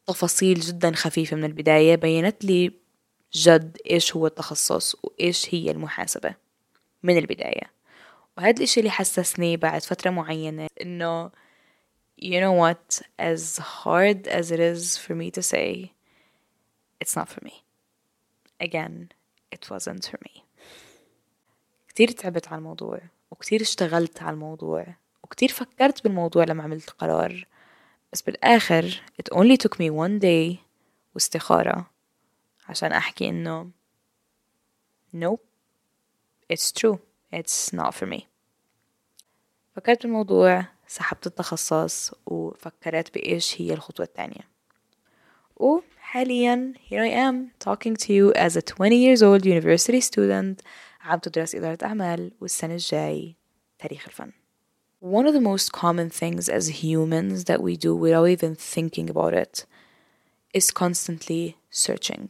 بتفاصيل 0.08 0.60
جدا 0.60 0.92
خفيفة 0.92 1.36
من 1.36 1.44
البداية. 1.44 1.94
بينت 1.94 2.44
لي 2.44 2.72
جد 3.32 3.78
إيش 3.90 4.16
هو 4.16 4.26
التخصص 4.26 4.96
وإيش 5.02 5.54
هي 5.54 5.70
المحاسبة 5.70 6.34
من 7.02 7.18
البداية. 7.18 7.70
وهذا 8.38 8.56
الإشي 8.56 8.80
اللي 8.80 8.90
حسسني 8.90 9.56
بعد 9.56 9.82
فترة 9.82 10.10
معينة 10.10 10.66
إنه 10.82 11.30
you 12.16 12.40
know 12.40 12.52
what? 12.52 13.02
As 13.18 13.58
hard 13.58 14.26
as 14.26 14.50
it 14.50 14.60
is 14.60 14.96
for 14.96 15.14
me 15.14 15.30
to 15.30 15.42
say 15.42 15.92
it's 17.00 17.14
not 17.16 17.28
for 17.28 17.44
me. 17.44 17.64
Again 18.60 19.12
it 19.50 19.70
wasn't 19.70 20.06
for 20.06 20.18
me. 20.24 20.42
كتير 21.88 22.10
تعبت 22.10 22.48
على 22.48 22.58
الموضوع 22.58 23.00
وكتير 23.30 23.60
اشتغلت 23.60 24.22
على 24.22 24.34
الموضوع 24.34 24.86
وكتير 25.22 25.48
فكرت 25.48 26.04
بالموضوع 26.04 26.44
لما 26.44 26.62
عملت 26.62 26.90
قرار. 26.90 27.46
بس 28.12 28.22
بالآخر 28.22 29.02
it 29.22 29.36
only 29.36 29.56
took 29.56 29.74
me 29.78 29.90
one 29.90 30.18
day 30.20 30.56
واستخارة 31.14 31.90
عشان 32.68 32.92
أحكي 32.92 33.28
إنه 33.28 33.70
nope 35.16 35.40
it's 36.52 36.72
true 36.72 36.98
it's 37.34 37.72
not 37.72 37.90
for 37.94 38.06
me. 38.06 38.20
فكرت 39.76 40.02
بالموضوع 40.02 40.75
سحبت 40.86 41.26
التخصص 41.26 42.12
وفكرت 42.26 43.14
بإيش 43.14 43.60
هي 43.60 43.72
الخطوة 43.72 44.06
الثانية 44.06 44.56
وحاليا 45.56 46.72
here 46.90 47.02
I 47.02 47.10
am 47.10 47.50
talking 47.58 47.96
to 47.96 48.12
you 48.12 48.32
as 48.34 48.56
a 48.56 48.62
20 48.62 48.96
years 48.96 49.22
old 49.22 49.46
university 49.46 50.00
student 50.00 50.62
عم 51.06 51.18
تدرس 51.18 51.54
إدارة 51.54 51.78
أعمال 51.82 52.32
والسنة 52.40 52.74
الجاي 52.74 53.36
تاريخ 53.78 54.06
الفن. 54.06 54.32
One 55.00 55.26
of 55.26 55.34
the 55.34 55.40
most 55.40 55.72
common 55.72 56.10
things 56.10 56.48
as 56.48 56.82
humans 56.82 57.44
that 57.44 57.62
we 57.62 57.76
do 57.76 57.94
without 57.94 58.28
even 58.28 58.54
thinking 58.54 59.10
about 59.10 59.34
it 59.34 59.66
is 60.54 60.70
constantly 60.70 61.56
searching. 61.70 62.28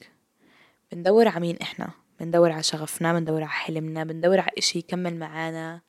بندور 0.92 1.28
على 1.28 1.40
مين 1.40 1.56
إحنا؟ 1.56 1.90
بندور 2.20 2.52
على 2.52 2.62
شغفنا؟ 2.62 3.12
بندور 3.12 3.42
على 3.42 3.50
حلمنا؟ 3.50 4.04
بندور 4.04 4.40
على 4.40 4.50
إشي 4.58 4.78
يكمل 4.78 5.18
معانا 5.18 5.80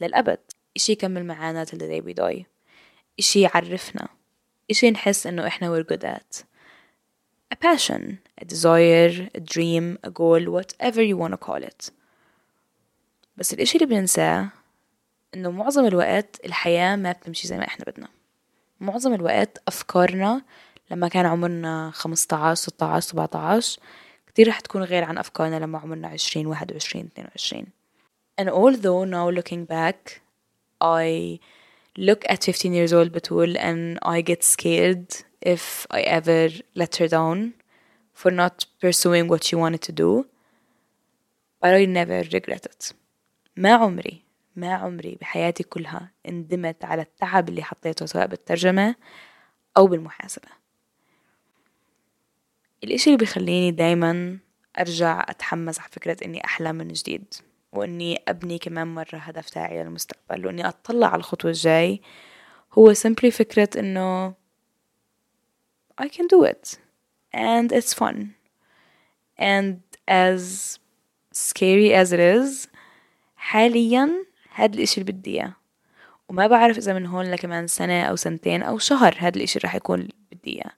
للأبد. 0.00 0.38
إشي 0.76 0.92
يكمل 0.92 1.24
معانا 1.24 1.64
till 1.64 1.78
the 1.78 1.88
day 1.88 2.00
we 2.00 2.14
die. 2.14 2.44
إشي 3.18 3.40
يعرفنا. 3.40 4.08
إشي 4.70 4.90
نحس 4.90 5.26
إنه 5.26 5.46
إحنا 5.46 5.70
we're 5.82 5.84
good 5.84 6.04
at. 6.04 6.42
A 7.54 7.56
passion 7.56 8.18
a 8.40 8.44
desire 8.44 9.28
a 9.34 9.40
dream 9.40 9.98
a 10.04 10.10
goal 10.10 10.42
whatever 10.50 11.02
you 11.02 11.16
wanna 11.16 11.36
call 11.46 11.62
it. 11.62 11.90
بس 13.36 13.52
الإشي 13.52 13.78
اللي 13.78 13.86
بننساه 13.86 14.48
إنه 15.34 15.50
معظم 15.50 15.86
الوقت 15.86 16.40
الحياة 16.44 16.96
ما 16.96 17.12
بتمشي 17.12 17.48
زي 17.48 17.56
ما 17.56 17.64
إحنا 17.64 17.84
بدنا. 17.84 18.08
معظم 18.80 19.14
الوقت 19.14 19.58
أفكارنا 19.68 20.42
لما 20.90 21.08
كان 21.08 21.26
عمرنا 21.26 21.90
خمسة 21.94 22.36
عشر 22.36 22.54
ستة 22.54 22.86
عشر 22.86 23.08
سبعة 23.08 23.30
عشر 23.34 23.78
كتير 24.26 24.48
رح 24.48 24.60
تكون 24.60 24.82
غير 24.82 25.04
عن 25.04 25.18
أفكارنا 25.18 25.56
لما 25.56 25.78
عمرنا 25.78 26.08
عشرين 26.08 26.46
واحد 26.46 26.72
وعشرين 26.72 27.06
اثنين 27.06 27.26
وعشرين. 27.26 27.66
And 28.40 28.48
although 28.48 29.04
now 29.04 29.30
looking 29.30 29.64
back 29.64 30.20
I 30.80 31.40
look 31.96 32.24
at 32.28 32.44
15 32.44 32.72
years 32.72 32.92
old 32.92 33.12
Batul 33.12 33.56
and 33.58 33.98
I 34.02 34.20
get 34.20 34.42
scared 34.42 35.24
if 35.40 35.86
I 35.90 36.00
ever 36.00 36.50
let 36.74 36.96
her 36.96 37.08
down 37.08 37.54
for 38.12 38.30
not 38.30 38.66
pursuing 38.80 39.28
what 39.28 39.44
she 39.44 39.56
wanted 39.56 39.82
to 39.82 39.92
do. 39.92 40.26
But 41.60 41.74
I 41.74 41.84
never 41.86 42.22
regret 42.32 42.66
it. 42.66 42.92
ما 43.56 43.74
عمري 43.74 44.22
ما 44.56 44.74
عمري 44.74 45.18
بحياتي 45.20 45.62
كلها 45.62 46.10
ندمت 46.26 46.84
على 46.84 47.02
التعب 47.02 47.48
اللي 47.48 47.62
حطيته 47.62 48.06
سواء 48.06 48.26
بالترجمة 48.26 48.94
أو 49.76 49.86
بالمحاسبة. 49.86 50.48
الإشي 52.84 53.10
اللي 53.10 53.18
بيخليني 53.18 53.70
دايما 53.70 54.38
أرجع 54.78 55.26
أتحمس 55.28 55.80
على 55.80 55.88
فكرة 55.92 56.16
إني 56.24 56.44
أحلم 56.44 56.76
من 56.76 56.88
جديد. 56.88 57.34
وإني 57.72 58.22
أبني 58.28 58.58
كمان 58.58 58.94
مرة 58.94 59.16
هدف 59.16 59.50
تاعي 59.50 59.84
للمستقبل 59.84 60.46
وإني 60.46 60.68
أطلع 60.68 61.06
على 61.06 61.16
الخطوة 61.16 61.50
الجاي. 61.50 62.00
هو 62.72 62.94
simply 62.94 63.28
فكرة 63.28 63.68
إنه 63.80 64.34
I 66.02 66.08
can 66.08 66.26
do 66.26 66.44
it. 66.44 66.78
And 67.32 67.72
it's 67.72 67.94
fun. 67.94 68.34
And 69.38 69.80
as 70.08 70.78
scary 71.32 71.92
as 71.94 72.12
it 72.12 72.20
is 72.20 72.68
حاليا 73.36 74.26
هاد 74.54 74.74
الإشي 74.74 75.00
اللي 75.00 75.12
بدي 75.12 75.34
إياه. 75.34 75.52
وما 76.28 76.46
بعرف 76.46 76.78
إذا 76.78 76.92
من 76.92 77.06
هون 77.06 77.30
لكمان 77.30 77.66
سنة 77.66 78.02
أو 78.02 78.16
سنتين 78.16 78.62
أو 78.62 78.78
شهر 78.78 79.16
هاد 79.18 79.36
الإشي 79.36 79.58
رح 79.58 79.74
يكون 79.74 80.08
بدي 80.32 80.54
إياه. 80.54 80.72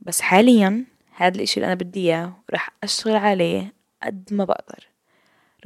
بس 0.00 0.20
حاليا 0.20 0.84
هاد 1.16 1.34
الإشي 1.34 1.60
اللي 1.60 1.66
أنا 1.66 1.74
بدي 1.74 2.00
إياه 2.00 2.32
ورح 2.48 2.70
أشتغل 2.82 3.16
عليه 3.16 3.74
قد 4.02 4.28
ما 4.32 4.44
بقدر. 4.44 4.93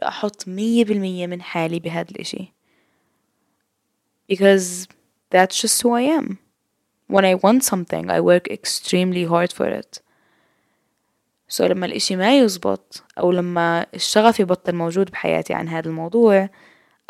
أحط 0.02 0.48
مية 0.48 0.84
بالمية 0.84 1.26
من 1.26 1.42
حالي 1.42 1.80
بهذا 1.80 2.10
الإشي. 2.10 2.52
Because 4.32 4.86
that's 5.30 5.60
just 5.60 5.82
who 5.82 5.92
I 5.92 6.02
am. 6.02 6.38
When 7.08 7.24
I 7.24 7.34
want 7.34 7.64
something 7.64 8.10
I 8.10 8.20
work 8.20 8.46
extremely 8.48 9.24
hard 9.24 9.52
for 9.52 9.66
it. 9.66 10.00
So 11.48 11.64
لما 11.64 11.86
الإشي 11.86 12.16
ما 12.16 12.38
يزبط 12.38 13.04
أو 13.18 13.32
لما 13.32 13.86
الشغف 13.94 14.40
يبطل 14.40 14.74
موجود 14.74 15.10
بحياتي 15.10 15.54
عن 15.54 15.68
هذا 15.68 15.88
الموضوع 15.88 16.48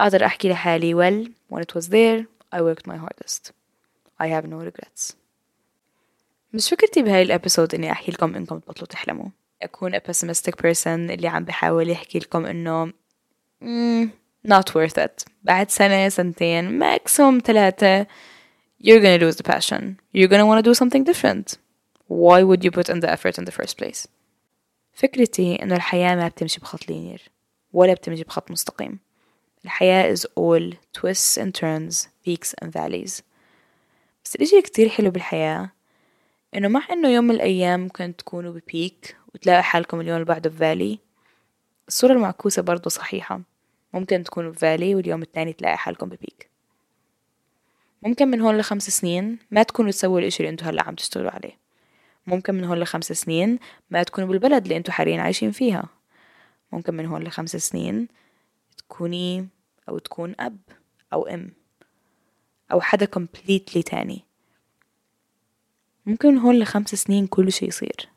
أقدر 0.01 0.25
أحكي 0.25 0.49
لحالي 0.49 0.95
well 0.95 1.29
when 1.53 1.63
it 1.63 1.75
was 1.75 1.89
there 1.89 2.27
I 2.53 2.61
worked 2.63 2.87
my 2.87 2.97
hardest. 2.97 3.53
I 4.21 4.27
have 4.29 4.47
no 4.47 4.59
regrets. 4.71 5.15
مش 6.53 6.71
فكرتي 6.71 7.03
بهاي 7.03 7.23
الابيسود 7.23 7.75
إني 7.75 7.93
أحكي 7.93 8.13
لكم 8.13 8.35
إنكم 8.35 8.59
تبطلوا 8.59 8.87
تحلموا. 8.87 9.29
اكون 9.63 9.97
a 9.97 10.01
pessimistic 10.01 10.55
person 10.63 10.87
اللي 10.87 11.29
عم 11.29 11.45
بحاول 11.45 11.91
يحكي 11.91 12.19
لكم 12.19 12.47
mm, 13.63 14.09
not 14.49 14.73
worth 14.75 14.99
it 15.05 15.25
بعد 15.43 15.71
سنة 15.71 16.09
سنتين 16.09 16.81
maximum 16.81 17.39
ثلاثة 17.45 18.07
you're 18.83 19.01
gonna 19.01 19.19
lose 19.19 19.37
the 19.37 19.53
passion 19.53 19.97
you're 20.15 20.29
gonna 20.29 20.47
wanna 20.47 20.63
do 20.63 20.75
something 20.75 21.05
different 21.05 21.59
why 22.09 22.43
would 22.43 22.65
you 22.65 22.71
put 22.71 22.89
in 22.89 23.01
the 23.01 23.11
effort 23.11 23.39
in 23.39 23.45
the 23.45 23.53
first 23.53 23.77
place 23.79 24.07
فكرتي 24.93 25.63
انه 25.63 25.77
الحياة 25.77 26.15
ما 26.15 26.29
بتمشي 26.29 26.61
بخط 26.61 26.89
لينير 26.89 27.23
ولا 27.73 27.95
بتمشي 27.95 28.25
بخط 28.25 28.51
مستقيم 28.51 28.99
الحياة 29.65 30.15
is 30.15 30.19
all 30.19 30.75
twists 30.99 31.39
and 31.43 31.53
turns 31.55 32.09
peaks 32.27 32.55
and 32.65 32.69
valleys 32.73 33.23
بس 34.25 34.37
الاشي 34.37 34.63
كتير 34.63 34.89
حلو 34.89 35.11
بالحياة 35.11 35.71
إنه 36.55 36.69
مع 36.69 36.83
إنه 36.91 37.09
يوم 37.09 37.25
من 37.25 37.35
الأيام 37.35 37.81
ممكن 37.81 38.17
تكونوا 38.17 38.53
ببيك 38.53 39.17
وتلاقوا 39.39 39.63
حالكم 39.63 40.01
اليوم 40.01 40.15
اللي 40.17 40.25
بعده 40.25 40.51
بفالي 40.51 40.99
الصورة 41.89 42.13
المعكوسة 42.13 42.63
برضو 42.63 42.89
صحيحة. 42.89 43.41
ممكن 43.95 44.25
تكونوا 44.25 44.51
بفالي 44.51 44.95
واليوم 44.95 45.23
التاني 45.23 45.53
تلاقي 45.53 45.77
حالكم 45.77 46.07
ببيك. 46.07 46.51
ممكن 48.03 48.29
من 48.29 48.41
هون 48.41 48.59
لخمس 48.59 48.91
سنين 48.91 49.39
ما 49.51 49.63
تكونوا 49.63 49.91
تسووا 49.91 50.21
الإشي 50.21 50.43
اللي 50.43 50.51
أنتوا 50.51 50.67
هلا 50.67 50.83
عم 50.83 50.95
تشتغلوا 50.95 51.31
عليه. 51.31 51.59
ممكن 52.27 52.55
من 52.55 52.65
هون 52.65 52.79
لخمس 52.79 53.13
سنين 53.13 53.59
ما 53.91 54.03
تكونوا 54.03 54.29
بالبلد 54.29 54.63
اللي 54.63 54.77
أنتوا 54.77 54.95
حاليا 54.95 55.21
عايشين 55.21 55.51
فيها. 55.51 55.89
ممكن 56.73 56.95
من 56.95 57.07
هون 57.07 57.23
لخمس 57.23 57.57
سنين 57.57 58.09
تكوني 58.79 59.49
أو 59.89 59.99
تكون 59.99 60.35
أب 60.41 60.59
أو 61.13 61.27
أم 61.27 61.53
أو 62.73 62.81
حدا 62.81 63.07
completely 63.19 63.83
تاني. 63.83 64.25
ممكن 66.07 66.29
من 66.29 66.39
هون 66.39 66.59
لخمس 66.59 66.95
سنين 66.95 67.27
كل 67.27 67.53
شي 67.53 67.67
يصير. 67.67 68.09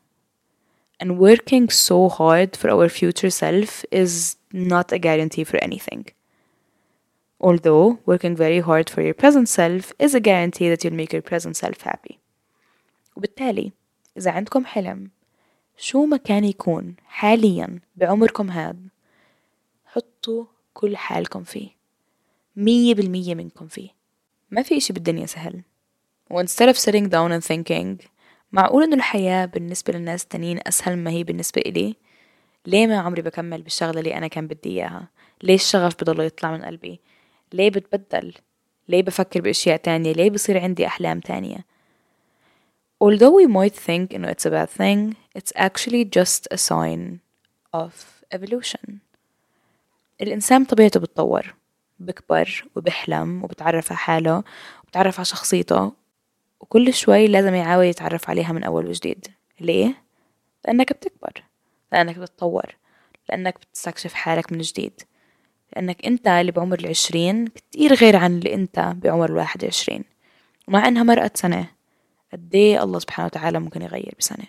and 1.01 1.19
working 1.19 1.69
so 1.69 2.09
hard 2.09 2.55
for 2.59 2.69
our 2.69 2.89
future 2.89 3.29
self 3.29 3.85
is 3.91 4.37
not 4.51 4.91
a 4.91 4.99
guarantee 5.07 5.43
for 5.43 5.57
anything 5.67 6.03
although 7.39 7.99
working 8.05 8.35
very 8.35 8.59
hard 8.59 8.89
for 8.89 9.01
your 9.01 9.13
present 9.13 9.47
self 9.47 9.93
is 9.99 10.15
a 10.15 10.19
guarantee 10.19 10.69
that 10.69 10.83
you'll 10.83 11.01
make 11.01 11.13
your 11.13 11.21
present 11.31 11.55
self 11.55 11.81
happy 11.81 12.19
وبالتالي 13.15 13.71
إذا 14.17 14.31
عندكم 14.31 14.65
حلم 14.65 15.09
شو 15.77 16.05
ما 16.05 16.17
كان 16.17 16.43
يكون 16.43 16.95
حاليا 17.05 17.79
بعمركم 17.95 18.49
هاد 18.51 18.87
حطوا 19.85 20.45
كل 20.73 20.97
حالكم 20.97 21.43
فيه 21.43 21.69
مية 22.55 22.93
بالمية 22.95 23.35
منكم 23.35 23.67
فيه 23.67 23.89
ما 24.51 24.61
في 24.61 24.77
إشي 24.77 24.93
بالدنيا 24.93 25.25
سهل 25.25 25.61
و 26.29 26.43
instead 26.43 26.69
of 26.69 26.77
sitting 26.77 27.09
down 27.09 27.31
and 27.31 27.43
thinking 27.43 28.07
معقول 28.52 28.82
إنه 28.82 28.96
الحياة 28.96 29.46
بالنسبة 29.46 29.92
للناس 29.92 30.22
التانيين 30.22 30.60
أسهل 30.66 30.98
ما 30.98 31.10
هي 31.10 31.24
بالنسبة 31.24 31.62
إلي؟ 31.66 31.96
ليه 32.66 32.86
ما 32.86 32.98
عمري 32.98 33.22
بكمل 33.22 33.62
بالشغلة 33.62 34.00
اللي 34.00 34.14
أنا 34.16 34.26
كان 34.26 34.46
بدي 34.46 34.68
إياها؟ 34.68 35.08
ليه 35.42 35.54
الشغف 35.54 35.94
بضل 35.94 36.20
يطلع 36.20 36.52
من 36.52 36.64
قلبي؟ 36.64 37.00
ليه 37.52 37.70
بتبدل؟ 37.70 38.34
ليه 38.88 39.02
بفكر 39.02 39.40
بأشياء 39.40 39.76
تانية؟ 39.76 40.12
ليه 40.12 40.30
بصير 40.30 40.58
عندي 40.58 40.86
أحلام 40.86 41.20
تانية؟ 41.20 41.64
Although 43.04 43.32
we 43.32 43.46
might 43.48 43.74
think 43.74 44.14
إنه 44.14 44.32
it's 44.32 44.46
a 44.46 44.50
bad 44.50 44.70
thing 44.70 45.16
it's 45.38 45.52
actually 45.56 46.04
just 46.04 46.46
a 46.50 46.58
sign 46.58 47.18
of 47.74 47.92
evolution. 48.34 48.98
الإنسان 50.20 50.64
طبيعته 50.64 51.00
بتطور 51.00 51.54
بكبر 52.00 52.64
وبحلم 52.76 53.44
وبتعرف 53.44 53.92
على 53.92 53.98
حاله 53.98 54.44
وبتعرف 54.84 55.18
على 55.18 55.24
شخصيته 55.24 55.92
وكل 56.62 56.94
شوي 56.94 57.26
لازم 57.26 57.54
يحاول 57.54 57.84
يتعرف 57.84 58.30
عليها 58.30 58.52
من 58.52 58.64
أول 58.64 58.86
وجديد. 58.86 59.26
ليه؟ 59.60 59.94
لأنك 60.66 60.92
بتكبر 60.92 61.42
لأنك 61.92 62.18
بتتطور 62.18 62.76
لأنك 63.28 63.58
بتستكشف 63.58 64.14
حالك 64.14 64.52
من 64.52 64.58
جديد. 64.58 65.00
لأنك 65.76 66.06
أنت 66.06 66.28
اللي 66.28 66.52
بعمر 66.52 66.78
العشرين 66.78 67.46
كتير 67.46 67.94
غير 67.94 68.16
عن 68.16 68.38
اللي 68.38 68.54
أنت 68.54 68.92
بعمر 68.96 69.30
الواحد 69.30 69.64
وعشرين. 69.64 70.04
ومع 70.68 70.88
إنها 70.88 71.02
مرقت 71.02 71.36
سنة. 71.36 71.66
قد 72.32 72.54
إيه 72.54 72.82
الله 72.82 72.98
سبحانه 72.98 73.26
وتعالى 73.26 73.60
ممكن 73.60 73.82
يغير 73.82 74.14
بسنة؟ 74.18 74.44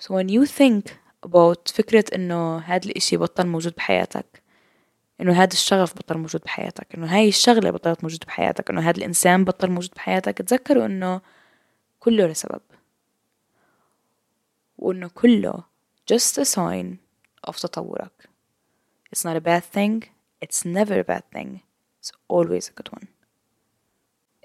So 0.00 0.14
when 0.14 0.28
you 0.28 0.46
think 0.46 0.92
about 1.26 1.68
فكرة 1.74 2.04
إنه 2.14 2.58
هاد 2.58 2.84
الإشي 2.84 3.16
بطل 3.16 3.46
موجود 3.46 3.72
بحياتك 3.76 4.42
إنه 5.20 5.32
هذا 5.42 5.52
الشغف 5.52 5.94
بطل 5.94 6.18
موجود 6.18 6.40
بحياتك 6.40 6.94
إنه 6.94 7.16
هاي 7.16 7.28
الشغلة 7.28 7.70
بطلت 7.70 8.04
موجود 8.04 8.24
بحياتك 8.26 8.70
إنه 8.70 8.80
هذا 8.80 8.98
الإنسان 8.98 9.44
بطل 9.44 9.70
موجود 9.70 9.90
بحياتك. 9.96 10.38
تذكروا 10.38 10.86
إنه 10.86 11.20
كله 12.00 12.26
لسبب 12.26 12.60
وإنه 14.78 15.08
كله 15.08 15.62
just 16.12 16.38
a 16.38 16.44
sign 16.44 16.96
of 17.50 17.56
تطورك. 17.56 18.28
It's 19.12 19.24
not 19.24 19.36
a 19.36 19.40
bad 19.40 19.64
thing 19.64 20.08
it's 20.44 20.64
never 20.64 21.00
a 21.00 21.04
bad 21.04 21.24
thing 21.34 21.60
it's 22.00 22.12
always 22.28 22.68
a 22.68 22.72
good 22.72 22.88
one. 22.98 23.06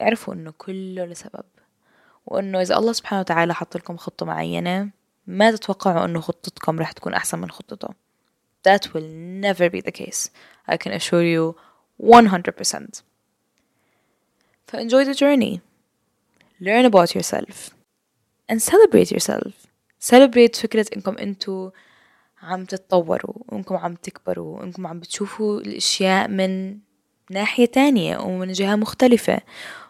اعرفوا 0.02 0.34
إنه 0.34 0.52
كله 0.52 1.06
لسبب 1.06 1.46
وإنه 2.26 2.62
إذا 2.62 2.78
الله 2.78 2.94
سبحانه 2.94 3.20
وتعالى 3.20 3.54
حط 3.54 3.78
لكم 3.78 3.98
خطة 3.98 4.26
معينة 4.26 4.90
ما 5.28 5.52
تتوقعوا 5.52 6.06
إنه 6.06 6.22
خطتكم 6.22 6.80
رح 6.80 6.92
تكون 6.92 7.14
أحسن 7.14 7.40
من 7.40 7.52
خطته. 7.52 7.90
That 8.64 8.94
will 8.94 9.08
never 9.48 9.70
be 9.70 9.82
the 9.82 9.92
case 9.92 10.30
I 10.68 10.78
can 10.78 10.92
assure 10.94 11.24
you 11.24 11.56
100% 12.02 13.02
So 14.70 14.80
enjoy 14.80 15.04
the 15.06 15.14
journey 15.14 15.62
learn 16.60 16.86
about 16.86 17.14
yourself 17.16 17.70
and 18.50 18.62
celebrate 18.62 19.12
yourself 19.12 19.54
celebrate 20.00 20.56
فكرة 20.56 20.86
إنكم 20.96 21.18
أنتوا 21.18 21.70
عم 22.42 22.66
تتطوروا 22.66 23.36
وإنكم 23.48 23.76
عم 23.76 23.96
تكبروا 23.96 24.60
وإنكم 24.60 24.88
عم 24.88 25.00
بتشوفوا 25.00 25.60
الأشياء 25.62 26.28
من 26.28 26.78
ناحية 27.30 27.66
تانية 27.66 28.18
ومن 28.18 28.52
جهة 28.52 28.76
مختلفة 28.76 29.42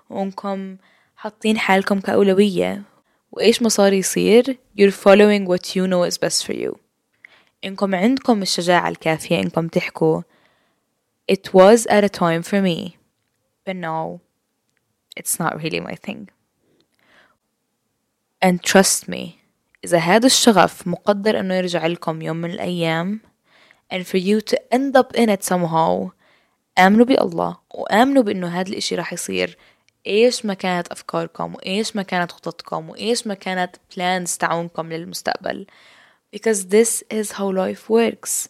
وإنكم 0.10 0.78
حاطين 1.16 1.58
حالكم 1.58 2.00
كأولوية 2.00 2.84
وإيش 3.32 3.62
ما 3.62 3.70
صار 3.70 3.94
يصير 3.94 4.58
you're 4.80 4.92
following 4.92 5.48
what 5.48 5.76
you 5.76 5.88
know 5.88 6.04
is 6.04 6.18
best 6.18 6.46
for 6.46 6.54
you 6.54 6.78
إنكم 7.66 7.96
عندكم 7.96 8.42
الشجاعة 8.42 8.90
الكافية 8.90 9.40
إنكم 9.40 9.68
تحكوا. 9.68 10.22
It 11.32 11.54
was 11.54 11.88
at 11.88 12.04
a 12.04 12.10
time 12.10 12.44
for 12.44 12.62
me. 12.62 12.98
But 13.66 13.76
now 13.76 14.20
it's 15.16 15.40
not 15.40 15.62
really 15.64 15.80
my 15.80 15.96
thing. 15.96 16.30
And 18.42 18.62
trust 18.62 19.08
me 19.08 19.40
إذا 19.86 19.98
هذا 19.98 20.26
الشغف 20.26 20.88
مقدر 20.88 21.40
إنه 21.40 21.54
يرجع 21.54 21.88
لكم 21.88 22.22
يوم 22.22 22.38
من 22.38 22.50
الأيام 22.50 23.20
and 23.94 24.08
for 24.08 24.18
you 24.18 24.42
to 24.42 24.58
end 24.72 24.96
up 24.96 25.16
in 25.16 25.30
it 25.30 25.44
somehow 25.44 26.12
آمنوا 26.78 27.06
بالله 27.06 27.58
وآمنوا 27.74 28.24
بإنه 28.24 28.48
هذا 28.48 28.70
الإشي 28.70 28.96
راح 28.96 29.14
يصير. 29.14 29.58
إيش 30.08 30.46
ما 30.46 30.54
كانت 30.54 30.88
أفكاركم 30.88 31.56
وإيش 31.56 31.96
ما 31.96 32.04
كانت 32.04 32.32
خططكم 32.32 32.90
وإيش 32.90 33.28
ما 33.28 33.34
كانت 33.34 33.76
plans 33.76 34.38
تعونكم 34.38 34.94
للمستقبل. 34.94 35.66
Because 36.34 36.60
this 36.76 36.92
is 37.20 37.34
how 37.38 37.48
life 37.64 37.84
works. 38.00 38.50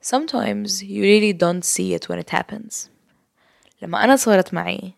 Sometimes 0.00 0.68
you 0.92 1.02
really 1.02 1.32
don't 1.44 1.64
see 1.64 1.88
it 1.94 2.08
when 2.08 2.18
it 2.18 2.30
happens. 2.30 2.88
لما 3.82 4.04
أنا 4.04 4.16
صارت 4.16 4.54
معي 4.54 4.92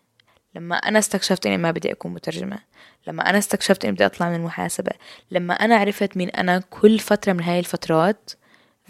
لما 0.55 0.75
أنا 0.75 0.99
استكشفت 0.99 1.45
إني 1.45 1.57
ما 1.57 1.71
بدي 1.71 1.91
أكون 1.91 2.13
مترجمة 2.13 2.59
لما 3.07 3.29
أنا 3.29 3.37
استكشفت 3.37 3.85
إني 3.85 3.93
بدي 3.93 4.05
أطلع 4.05 4.29
من 4.29 4.35
المحاسبة 4.35 4.91
لما 5.31 5.53
أنا 5.53 5.75
عرفت 5.75 6.17
مين 6.17 6.29
أنا 6.29 6.63
كل 6.69 6.99
فترة 6.99 7.33
من 7.33 7.43
هاي 7.43 7.59
الفترات 7.59 8.31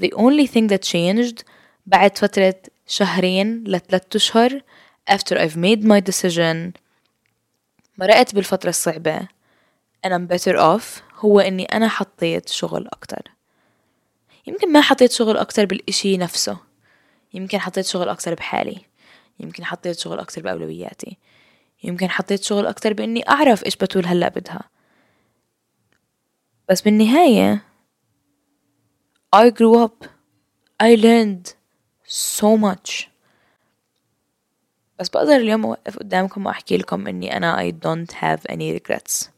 the 0.02 0.10
only 0.10 0.48
thing 0.48 0.68
that 0.68 0.84
changed 0.84 1.44
بعد 1.86 2.18
فترة 2.18 2.56
شهرين 2.88 3.64
لثلاثة 3.64 4.16
أشهر 4.16 4.62
after 5.12 5.36
I've 5.38 5.58
made 5.58 5.84
my 5.84 6.00
decision 6.12 6.72
مرقت 7.98 8.36
بالفترة 8.36 8.70
الصعبة 8.70 9.28
and 10.06 10.14
I'm 10.14 10.28
better 10.28 10.58
off. 10.58 11.05
هو 11.16 11.40
إني 11.40 11.66
أنا 11.66 11.88
حطيت 11.88 12.50
شغل 12.50 12.88
أكتر. 12.88 13.32
يمكن 14.48 14.72
ما 14.72 14.82
حطيت 14.82 15.12
شغل 15.12 15.38
أكتر 15.38 15.66
بالإشي 15.66 16.18
نفسه. 16.18 16.58
يمكن 17.34 17.60
حطيت 17.60 17.86
شغل 17.86 18.10
أكتر 18.10 18.34
بحالي. 18.34 18.82
يمكن 19.40 19.66
حطيت 19.66 20.00
شغل 20.00 20.20
أكتر 20.20 20.42
بأولوياتي. 20.42 21.18
يمكن 21.84 22.10
حطيت 22.10 22.44
شغل 22.44 22.68
أكتر 22.68 22.94
بإني 22.94 23.30
أعرف 23.30 23.66
إيش 23.66 23.76
بتول 23.76 24.06
هلأ 24.06 24.30
بدها. 24.30 24.70
بس 26.70 26.82
بالنهاية 26.82 27.66
I 29.36 29.50
grew 29.50 29.76
up. 29.86 30.08
I 30.84 30.96
learned 30.96 31.54
so 32.08 32.58
much. 32.58 33.08
بس 35.00 35.10
بقدر 35.10 35.36
اليوم 35.36 35.66
أوقف 35.66 36.00
قدامكم 36.00 36.46
وأحكي 36.46 36.78
لكم 36.78 37.08
إني 37.08 37.38
أنا 37.38 37.70
I 37.70 37.72
don't 37.72 38.14
have 38.14 38.54
any 38.54 38.80
regrets. 38.80 39.30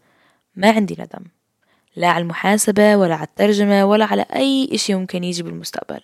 ما 0.55 0.71
عندي 0.71 0.95
ندم. 0.99 1.25
لا 1.97 2.07
على 2.07 2.21
المحاسبة 2.21 2.95
ولا 2.95 3.15
على 3.15 3.23
الترجمة 3.23 3.85
ولا 3.85 4.05
على 4.05 4.25
أي 4.35 4.69
إشي 4.73 4.95
ممكن 4.95 5.23
يجي 5.23 5.43
بالمستقبل 5.43 6.01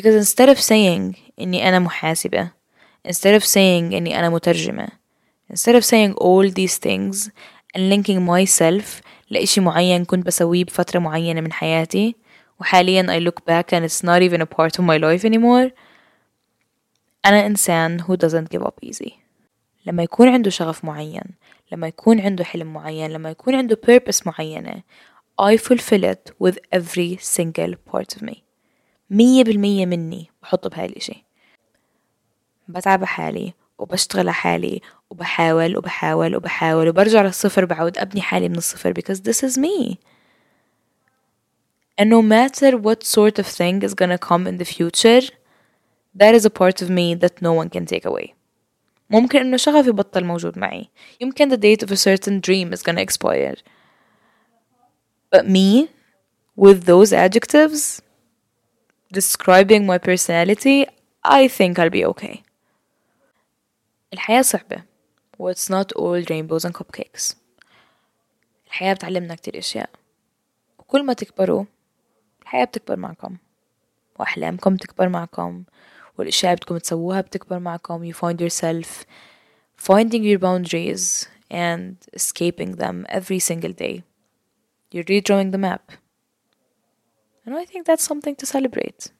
because 0.00 0.14
instead 0.14 0.48
of 0.48 0.58
saying 0.60 1.16
إني 1.40 1.68
أنا 1.68 1.78
محاسبة 1.78 2.50
instead 3.08 3.40
of 3.40 3.44
saying 3.44 3.92
إني 3.94 4.18
أنا 4.18 4.28
مترجمة 4.28 4.88
instead 5.52 5.74
of 5.74 5.84
saying 5.84 6.12
all 6.14 6.50
these 6.50 6.78
things 6.78 7.30
and 7.76 7.88
linking 7.90 8.20
myself 8.26 9.02
لإشي 9.30 9.60
معين 9.60 10.04
كنت 10.04 10.26
بسويه 10.26 10.64
بفترة 10.64 10.98
معينة 10.98 11.40
من 11.40 11.52
حياتي 11.52 12.16
وحاليا 12.60 13.02
I 13.02 13.18
look 13.20 13.44
back 13.44 13.72
and 13.72 13.84
it's 13.84 14.02
not 14.04 14.22
even 14.22 14.40
a 14.40 14.46
part 14.46 14.78
of 14.78 14.84
my 14.84 14.96
life 14.98 15.24
anymore 15.24 15.70
أنا 17.26 17.46
إنسان 17.46 18.00
who 18.00 18.16
doesn't 18.16 18.50
give 18.56 18.62
up 18.62 18.74
easy 18.90 19.12
لما 19.86 20.02
يكون 20.02 20.28
عنده 20.28 20.50
شغف 20.50 20.84
معين 20.84 21.24
لما 21.72 21.86
يكون 21.88 22.20
عنده 22.20 22.44
حلم 22.44 22.72
معين 22.72 23.10
لما 23.10 23.30
يكون 23.30 23.54
عنده 23.54 23.80
purpose 23.86 24.26
معينة 24.26 24.82
I 25.42 25.56
fulfill 25.56 26.04
it 26.04 26.30
with 26.44 26.58
every 26.76 27.16
single 27.16 27.74
part 27.92 28.16
of 28.16 28.22
me 28.22 28.36
مية 29.10 29.44
بالمية 29.44 29.86
مني 29.86 30.30
بحطه 30.42 30.70
بهاي 30.70 30.86
الإشي 30.86 31.24
بتعب 32.68 33.04
حالي 33.04 33.52
وبشتغل 33.78 34.20
على 34.20 34.32
حالي 34.32 34.80
وبحاول 35.10 35.76
وبحاول 35.76 36.36
وبحاول 36.36 36.88
وبرجع 36.88 37.22
للصفر 37.22 37.64
بعود 37.64 37.98
أبني 37.98 38.20
حالي 38.22 38.48
من 38.48 38.56
الصفر 38.56 38.92
because 38.92 39.20
this 39.20 39.42
is 39.48 39.58
me 39.58 39.98
and 42.00 42.08
no 42.10 42.22
matter 42.22 42.76
what 42.76 43.04
sort 43.04 43.38
of 43.38 43.46
thing 43.46 43.82
is 43.82 43.94
gonna 43.94 44.18
come 44.18 44.46
in 44.46 44.58
the 44.58 44.64
future 44.64 45.22
that 46.20 46.34
is 46.34 46.44
a 46.44 46.50
part 46.50 46.82
of 46.82 46.88
me 46.90 47.14
that 47.14 47.42
no 47.42 47.52
one 47.52 47.68
can 47.68 47.86
take 47.86 48.04
away 48.04 48.34
ممكن 49.12 49.38
إنه 49.40 49.56
شغفي 49.56 49.90
بطل 49.90 50.24
موجود 50.24 50.58
معي 50.58 50.88
يمكن 51.20 51.50
the 51.50 51.58
date 51.58 51.86
of 51.86 51.90
a 51.90 51.96
certain 51.96 52.40
dream 52.40 52.72
is 52.72 52.82
gonna 52.82 53.00
expire 53.00 53.56
but 55.34 55.46
me 55.46 55.88
with 56.56 56.84
those 56.84 57.12
adjectives 57.12 58.00
describing 59.12 59.86
my 59.86 59.98
personality 59.98 60.86
I 61.24 61.48
think 61.48 61.78
I'll 61.78 61.90
be 61.90 62.04
okay 62.06 62.38
الحياة 64.12 64.42
صعبة 64.42 64.82
و 65.38 65.52
it's 65.52 65.68
not 65.70 65.92
all 65.96 66.24
rainbows 66.30 66.64
and 66.68 66.74
cupcakes 66.74 67.34
الحياة 68.66 68.94
بتعلمنا 68.94 69.34
كتير 69.34 69.58
أشياء 69.58 69.90
وكل 70.78 71.06
ما 71.06 71.12
تكبروا 71.12 71.64
الحياة 72.42 72.64
بتكبر 72.64 72.96
معكم 72.96 73.36
وأحلامكم 74.18 74.76
تكبر 74.76 75.08
معكم 75.08 75.64
والأشياء 76.17 76.55
بدكم 76.55 76.77
تسووها 76.77 77.21
بتكبر 77.21 77.59
معكم 77.59 78.11
you 78.11 78.15
find 78.15 78.41
yourself 78.41 79.05
finding 79.89 80.23
your 80.23 80.39
boundaries 80.39 81.27
and 81.51 81.95
escaping 82.13 82.71
them 82.75 83.05
every 83.09 83.39
single 83.39 83.73
day 83.73 84.03
you're 84.91 85.03
redrawing 85.03 85.51
the 85.51 85.57
map 85.57 85.91
and 87.45 87.55
I 87.55 87.65
think 87.65 87.85
that's 87.85 88.03
something 88.11 88.35
to 88.35 88.45
celebrate 88.45 89.11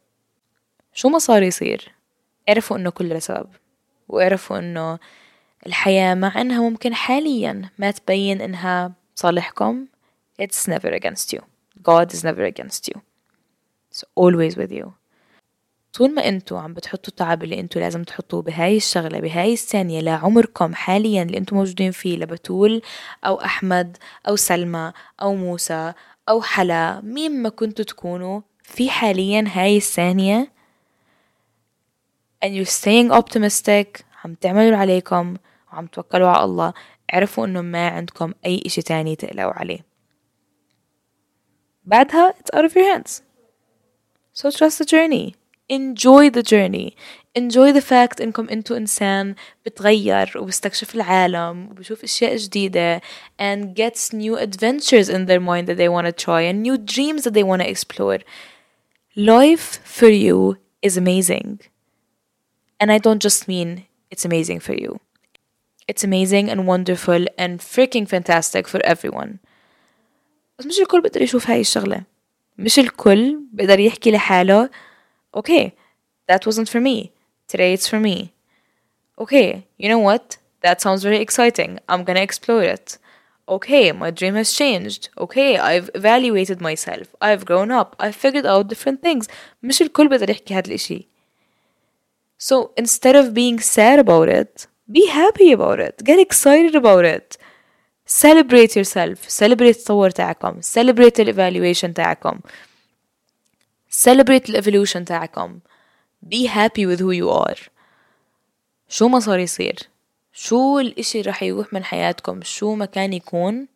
شو 0.94 1.10
ما 1.10 1.20
صار 1.20 1.44
يصير 1.44 1.92
اعرفوا 2.50 2.78
انه 2.78 2.90
كله 2.90 3.16
لسبب 3.16 3.50
واعرفوا 4.08 4.60
انه 4.60 5.00
الحياة 5.66 6.14
مع 6.16 6.42
انها 6.42 6.70
ممكن 6.70 6.94
حاليا 6.94 7.70
ما 7.78 7.92
تبين 7.92 8.42
انها 8.42 8.94
صالحكم 9.16 9.88
it's 10.42 10.68
never 10.68 10.92
against 10.92 11.34
you 11.34 11.42
God 11.84 12.14
is 12.14 12.24
never 12.24 12.44
against 12.46 12.88
you 12.88 13.02
it's 13.92 14.04
always 14.16 14.56
with 14.58 14.72
you 14.72 14.94
طول 15.93 16.15
ما 16.15 16.29
أنتوا 16.29 16.61
عم 16.61 16.75
بتحطوا 16.75 17.09
التعب 17.09 17.43
اللي 17.43 17.61
أنتوا 17.61 17.81
لازم 17.83 18.05
تحطوه 18.05 18.43
بهاي 18.43 18.77
الشغلة 18.77 19.21
بهاي 19.21 19.53
الثانية 19.53 20.01
لعمركم 20.01 20.75
حاليا 20.75 21.23
اللي 21.23 21.39
أنتوا 21.39 21.59
موجودين 21.59 21.91
فيه 21.91 22.17
لبتول 22.17 22.83
أو 23.25 23.41
أحمد 23.41 23.97
أو 24.29 24.37
سلمى 24.37 24.93
أو 25.23 25.35
موسى 25.35 25.93
أو 26.29 26.43
حلا 26.43 27.01
مين 27.01 27.43
ما 27.43 27.49
كنتوا 27.49 27.85
تكونوا 27.85 28.41
في 28.63 28.91
حاليا 28.91 29.45
هاي 29.49 29.77
الثانية 29.77 30.53
and 32.45 32.49
you're 32.49 32.73
staying 32.81 33.13
optimistic 33.21 34.03
عم 34.25 34.35
تعملوا 34.41 34.65
اللي 34.65 34.77
عليكم 34.77 35.37
وعم 35.73 35.87
توكلوا 35.87 36.29
على 36.29 36.45
الله 36.45 36.73
اعرفوا 37.15 37.47
إنه 37.47 37.61
ما 37.61 37.89
عندكم 37.89 38.35
أي 38.47 38.63
إشي 38.67 38.83
تاني 38.83 39.17
تقلقوا 39.17 39.53
عليه. 39.53 39.85
بعدها 41.85 42.35
it's 42.39 42.59
out 42.59 42.65
of 42.65 42.77
your 42.77 42.95
hands. 42.95 43.23
So 44.33 44.51
trust 44.51 44.79
the 44.79 44.85
journey. 44.85 45.42
enjoy 45.72 46.30
the 46.30 46.44
journey 46.44 46.96
enjoy 47.38 47.72
the 47.74 47.82
fact 47.82 48.22
انكم 48.22 48.50
انتو 48.50 48.76
انسان 48.78 49.36
بتغير 49.66 50.34
وبستكشف 50.36 50.96
العالم 50.96 51.68
وبشوف 51.72 52.04
اشياء 52.04 52.36
جديدة 52.36 53.02
and 53.42 53.66
gets 53.76 54.14
new 54.14 54.36
adventures 54.38 55.10
in 55.10 55.26
their 55.26 55.40
mind 55.40 55.68
that 55.68 55.78
they 55.78 55.90
want 55.90 56.08
to 56.08 56.26
try 56.26 56.42
and 56.42 56.62
new 56.64 56.78
dreams 56.78 57.22
that 57.24 57.34
they 57.34 57.44
want 57.44 57.62
to 57.62 57.70
explore 57.70 58.20
life 59.16 59.80
for 59.98 60.10
you 60.10 60.58
is 60.88 60.98
amazing 60.98 61.60
and 62.80 62.92
I 62.92 62.98
don't 63.06 63.22
just 63.28 63.48
mean 63.48 63.70
it's 64.12 64.26
amazing 64.26 64.60
for 64.68 64.76
you 64.84 64.92
it's 65.90 66.04
amazing 66.10 66.46
and 66.52 66.60
wonderful 66.74 67.22
and 67.44 67.52
freaking 67.74 68.06
fantastic 68.16 68.68
for 68.68 68.80
everyone 68.94 69.32
بس 70.60 70.66
مش 70.66 70.80
الكل 70.80 71.02
بيقدر 71.02 71.22
يشوف 71.22 71.50
هاي 71.50 71.62
الشغلة 71.62 72.02
مش 72.58 72.80
الكل 72.80 73.40
بيقدر 73.54 73.80
يحكي 73.80 74.12
لحاله 74.12 74.70
okay 75.34 75.76
that 76.28 76.46
wasn't 76.46 76.70
for 76.70 76.82
me 76.82 77.12
today 77.48 77.74
it's 77.74 77.88
for 77.88 78.00
me 78.00 78.34
okay 79.20 79.66
you 79.78 79.88
know 79.90 80.00
what 80.00 80.38
that 80.62 80.82
sounds 80.82 81.04
very 81.04 81.18
exciting 81.18 81.80
I'm 81.90 82.04
gonna 82.04 82.22
explore 82.22 82.64
it 82.64 82.98
okay 83.48 83.92
my 83.92 84.12
dream 84.12 84.36
has 84.36 84.54
changed 84.54 85.10
okay 85.18 85.58
I've 85.58 85.90
evaluated 85.96 86.60
myself 86.62 87.16
I've 87.22 87.46
grown 87.46 87.72
up 87.72 87.96
I've 88.00 88.16
figured 88.16 88.46
out 88.46 88.68
different 88.68 89.02
things 89.02 89.28
مش 89.64 89.82
الكل 89.82 90.08
بيقدر 90.08 90.30
يحكي 90.30 90.54
هذا 90.54 90.68
الاشي 90.68 91.08
so 92.38 92.72
instead 92.82 93.16
of 93.16 93.34
being 93.34 93.60
sad 93.60 94.00
about 94.00 94.30
it 94.30 94.68
be 94.92 95.08
happy 95.08 95.52
about 95.52 95.80
it 95.80 96.04
get 96.04 96.20
excited 96.20 96.76
about 96.76 97.06
it 97.06 97.38
celebrate 98.06 98.76
yourself 98.76 99.30
celebrate 99.30 99.76
التطور 99.76 100.10
تاعكم 100.10 100.62
celebrate 100.62 101.20
evaluation 101.20 101.94
تاعكم 101.94 102.40
Celebrate 103.93 104.51
evolution 104.51 105.05
تاعكم 105.05 105.61
be 106.35 106.47
happy 106.47 106.87
with 106.87 107.01
who 107.01 107.13
you 107.13 107.31
are 107.31 107.69
شو 108.89 109.09
ما 109.09 109.21
صار 109.21 109.39
يصير 109.39 109.79
شو 110.33 110.79
الاشي 110.79 111.21
رح 111.21 111.43
يروح 111.43 111.73
من 111.73 111.85
حياتكم 111.85 112.43
شو 112.43 112.75
ما 112.75 112.85
كان 112.85 113.13
يكون 113.13 113.69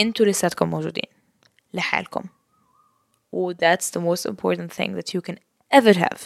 أنتوا 0.00 0.26
لساتكم 0.26 0.70
موجودين 0.70 1.10
لحالكم 1.74 2.24
و 3.32 3.52
that's 3.52 3.90
the 3.90 4.00
most 4.00 4.26
important 4.26 4.72
thing 4.72 4.94
that 4.94 5.14
you 5.14 5.20
can 5.20 5.38
ever 5.70 5.92
have 5.92 6.20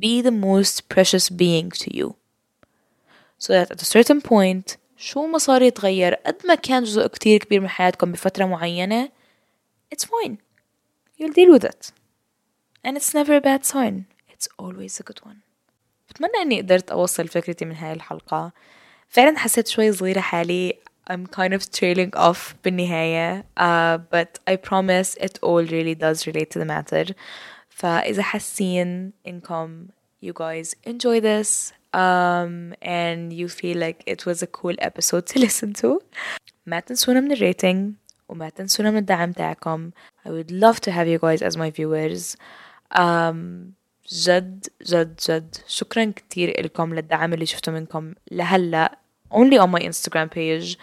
be 0.00 0.22
the 0.22 0.30
most 0.30 0.88
precious 0.88 1.28
being 1.30 1.70
to 1.70 1.96
you 1.96 2.14
so 3.38 3.52
that 3.52 3.70
at 3.70 3.82
a 3.82 3.84
certain 3.84 4.20
point 4.20 4.76
شو 4.96 5.26
ما 5.26 5.38
صار 5.38 5.62
يتغير 5.62 6.14
قد 6.14 6.36
ما 6.44 6.54
كان 6.54 6.84
جزء 6.84 7.06
كتير 7.06 7.38
كبير 7.38 7.60
من 7.60 7.68
حياتكم 7.68 8.12
بفترة 8.12 8.44
معينة 8.44 9.08
it's 9.94 10.04
fine 10.04 10.49
you'll 11.19 11.33
deal 11.33 11.51
with 11.51 11.63
it 11.63 11.91
and 12.83 12.97
it's 12.97 13.13
never 13.13 13.33
a 13.35 13.41
bad 13.41 13.65
sign 13.65 14.05
it's 14.33 14.47
always 14.57 14.99
a 14.99 15.03
good 15.03 15.21
one 15.25 15.37
بتمنى 16.09 16.41
اني 16.41 16.61
قدرت 16.61 16.91
اوصل 16.91 17.27
فكرتي 17.27 17.65
من 17.65 17.75
هاي 17.75 17.93
الحلقة 17.93 18.51
فعلا 19.09 19.37
حسيت 19.37 19.67
شوي 19.67 19.91
صغيرة 19.91 20.19
حالي 20.19 20.73
I'm 21.09 21.27
kind 21.27 21.53
of 21.53 21.61
trailing 21.71 22.11
off 22.17 22.55
بالنهاية 22.63 23.45
uh, 23.59 23.97
but 23.97 24.39
I 24.47 24.55
promise 24.55 25.15
it 25.19 25.39
all 25.41 25.63
really 25.63 25.95
does 25.95 26.27
relate 26.27 26.51
to 26.51 26.59
the 26.59 26.65
matter 26.65 27.13
فإذا 27.69 28.21
حاسين 28.21 29.11
إنكم 29.27 29.87
you 30.25 30.33
guys 30.33 30.73
enjoy 30.87 31.19
this 31.19 31.73
um, 31.93 32.73
and 32.81 33.31
you 33.33 33.47
feel 33.47 33.77
like 33.77 34.03
it 34.05 34.25
was 34.25 34.41
a 34.43 34.47
cool 34.47 34.75
episode 34.79 35.25
to 35.27 35.39
listen 35.39 35.73
to 35.73 35.99
ما 36.65 36.79
تنسونا 36.79 37.19
من 37.19 37.31
الريتنج 37.31 37.93
وما 38.30 38.48
تنسونا 38.48 38.90
من 38.90 38.96
الدعم 38.96 39.32
تاعكم. 39.32 39.90
I 40.26 40.28
would 40.28 40.50
love 40.50 40.80
to 40.80 40.90
have 40.90 41.08
you 41.08 41.18
guys 41.18 41.42
as 41.42 41.56
my 41.56 41.70
viewers. 41.70 42.36
Um, 42.94 43.72
جد 44.12 44.66
جد 44.82 45.20
جد. 45.28 45.56
شكرا 45.66 46.12
كتير 46.16 46.62
لكم 46.64 46.94
للدعم 46.94 47.32
اللي 47.32 47.46
شفته 47.46 47.72
منكم 47.72 48.14
لهلأ. 48.30 48.98
Only 49.34 49.58
on 49.58 49.70
my 49.70 49.82
Instagram 49.82 50.28
page. 50.28 50.76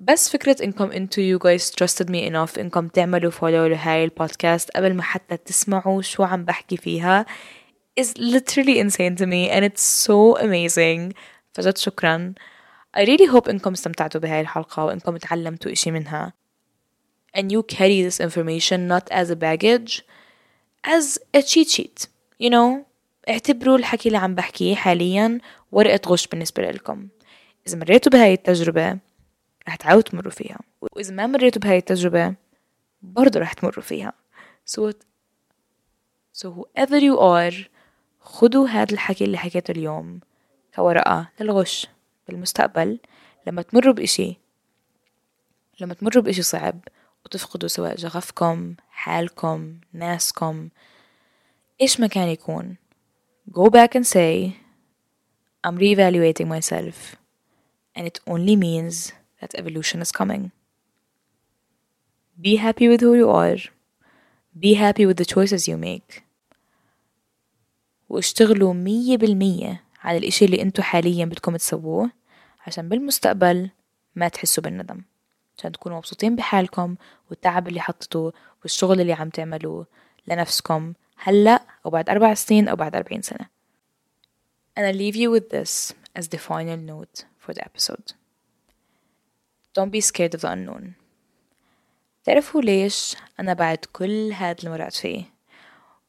بس 0.00 0.28
فكرة 0.28 0.56
إنكم 0.64 0.90
انتو 0.90 1.20
you 1.22 1.40
guys 1.42 1.70
trusted 1.70 2.08
me 2.08 2.30
enough 2.30 2.58
إنكم 2.58 2.88
تعملوا 2.88 3.30
follow 3.30 3.42
لهاي 3.42 4.04
البودكاست 4.04 4.70
قبل 4.70 4.94
ما 4.94 5.02
حتى 5.02 5.36
تسمعوا 5.36 6.02
شو 6.02 6.22
عم 6.22 6.44
بحكي 6.44 6.76
فيها 6.76 7.26
is 8.00 8.08
literally 8.18 8.78
insane 8.78 9.16
to 9.16 9.26
me 9.26 9.50
and 9.50 9.64
it's 9.64 10.06
so 10.06 10.36
amazing. 10.38 11.12
فجد 11.54 11.76
شكرا. 11.76 12.34
I 12.96 13.04
really 13.04 13.26
hope 13.26 13.48
إنكم 13.48 13.72
استمتعتوا 13.72 14.20
بهاي 14.20 14.40
الحلقة 14.40 14.84
وإنكم 14.84 15.16
تعلمتوا 15.16 15.72
إشي 15.72 15.90
منها. 15.90 16.32
And 17.38 17.52
you 17.52 17.62
carry 17.62 18.02
this 18.02 18.20
information 18.20 18.88
not 18.88 19.10
as 19.10 19.30
a 19.30 19.36
baggage 19.36 20.02
as 20.84 21.18
a 21.34 21.42
cheat 21.42 21.68
sheet. 21.68 22.06
You 22.40 22.50
know 22.50 22.86
اعتبروا 23.28 23.78
الحكي 23.78 24.08
اللي 24.08 24.18
عم 24.18 24.34
بحكيه 24.34 24.74
حاليا 24.74 25.40
ورقة 25.72 26.00
غش 26.08 26.26
بالنسبة 26.26 26.70
لكم. 26.70 27.08
إذا 27.66 27.78
مريتوا 27.78 28.12
بهاي 28.12 28.32
التجربة 28.32 28.98
رح 29.68 29.76
تعاودوا 29.76 30.10
تمروا 30.10 30.32
فيها. 30.32 30.58
وإذا 30.80 31.14
ما 31.14 31.26
مريتوا 31.26 31.62
بهاي 31.62 31.78
التجربة 31.78 32.34
برضو 33.02 33.38
رح 33.38 33.52
تمروا 33.52 33.84
فيها. 33.84 34.12
So, 34.70 34.92
so 36.32 36.50
whoever 36.50 37.00
you 37.00 37.18
are 37.18 37.68
خدوا 38.20 38.68
هذا 38.68 38.92
الحكي 38.92 39.24
اللي 39.24 39.38
حكيته 39.38 39.70
اليوم 39.72 40.20
كورقة 40.76 41.28
للغش. 41.40 41.86
بالمستقبل 42.28 42.98
لما 43.46 43.62
تمروا 43.62 43.94
بإشي 43.94 44.36
لما 45.80 45.94
تمروا 45.94 46.22
بإشي 46.22 46.42
صعب 46.42 46.80
وتفقدوا 47.24 47.68
سواء 47.68 47.96
شغفكم 47.96 48.74
حالكم 48.90 49.76
ناسكم 49.92 50.68
إيش 51.80 52.00
ما 52.00 52.06
كان 52.06 52.28
يكون. 52.28 52.76
Go 53.50 53.70
back 53.70 53.94
and 53.94 54.06
say 54.06 54.56
I'm 55.64 55.78
reevaluating 55.78 56.48
myself. 56.48 57.16
And 57.94 58.06
it 58.06 58.20
only 58.26 58.56
means 58.56 59.12
that 59.40 59.54
evolution 59.54 60.00
is 60.00 60.12
coming. 60.12 60.52
Be 62.40 62.56
happy 62.56 62.88
with 62.88 63.00
who 63.00 63.14
you 63.14 63.30
are. 63.30 63.60
Be 64.64 64.74
happy 64.74 65.04
with 65.06 65.16
the 65.16 65.24
choices 65.24 65.68
you 65.68 65.76
make. 65.76 66.22
واشتغلوا 68.08 68.74
مية 68.74 69.16
بالمية 69.16 69.84
على 70.00 70.18
الإشي 70.18 70.44
اللي 70.44 70.62
انتو 70.62 70.82
حاليا 70.82 71.24
بدكم 71.24 71.56
تسووه. 71.56 72.10
عشان 72.66 72.88
بالمستقبل 72.88 73.70
ما 74.14 74.28
تحسوا 74.28 74.64
بالندم 74.64 75.02
عشان 75.58 75.72
تكونوا 75.72 75.98
مبسوطين 75.98 76.36
بحالكم 76.36 76.96
والتعب 77.30 77.68
اللي 77.68 77.80
حطيتوه 77.80 78.32
والشغل 78.62 79.00
اللي 79.00 79.12
عم 79.12 79.30
تعملوه 79.30 79.86
لنفسكم 80.26 80.92
هلأ 81.16 81.62
أو 81.86 81.90
بعد 81.90 82.10
أربع 82.10 82.34
سنين 82.34 82.68
أو 82.68 82.76
بعد 82.76 82.96
أربعين 82.96 83.22
سنة 83.22 83.56
and 84.78 84.84
I 84.86 84.92
leave 84.92 85.16
you 85.16 85.30
with 85.30 85.48
this 85.48 85.94
as 86.14 86.28
the 86.28 86.38
final 86.38 86.76
note 86.76 87.24
for 87.38 87.54
the 87.54 87.64
episode. 87.64 88.12
Don't 89.74 89.90
be 89.90 90.02
scared 90.02 90.34
of 90.34 90.40
the 90.42 90.50
unknown. 90.52 90.92
تعرفوا 92.24 92.62
ليش 92.62 93.16
أنا 93.40 93.54
بعد 93.54 93.78
كل 93.92 94.32
هاد 94.32 94.58
اللي 94.58 94.70
مرقت 94.70 94.94
فيه 94.94 95.24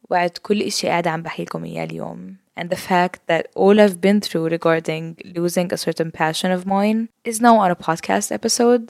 بعد 0.09 0.29
كل 0.29 0.61
إشي 0.61 0.87
قاعدة 0.87 1.09
عم 1.09 1.21
بحكي 1.21 1.43
لكم 1.43 1.65
إياه 1.65 1.83
اليوم 1.83 2.35
and 2.57 2.69
the 2.69 2.83
fact 2.91 3.19
that 3.29 3.43
all 3.61 3.75
I've 3.83 3.99
been 4.07 4.19
through 4.25 4.45
regarding 4.57 5.03
losing 5.37 5.67
a 5.71 5.77
certain 5.85 6.11
passion 6.21 6.49
of 6.57 6.65
mine 6.75 6.99
is 7.29 7.37
now 7.47 7.55
on 7.63 7.69
a 7.71 7.81
podcast 7.87 8.27
episode 8.39 8.85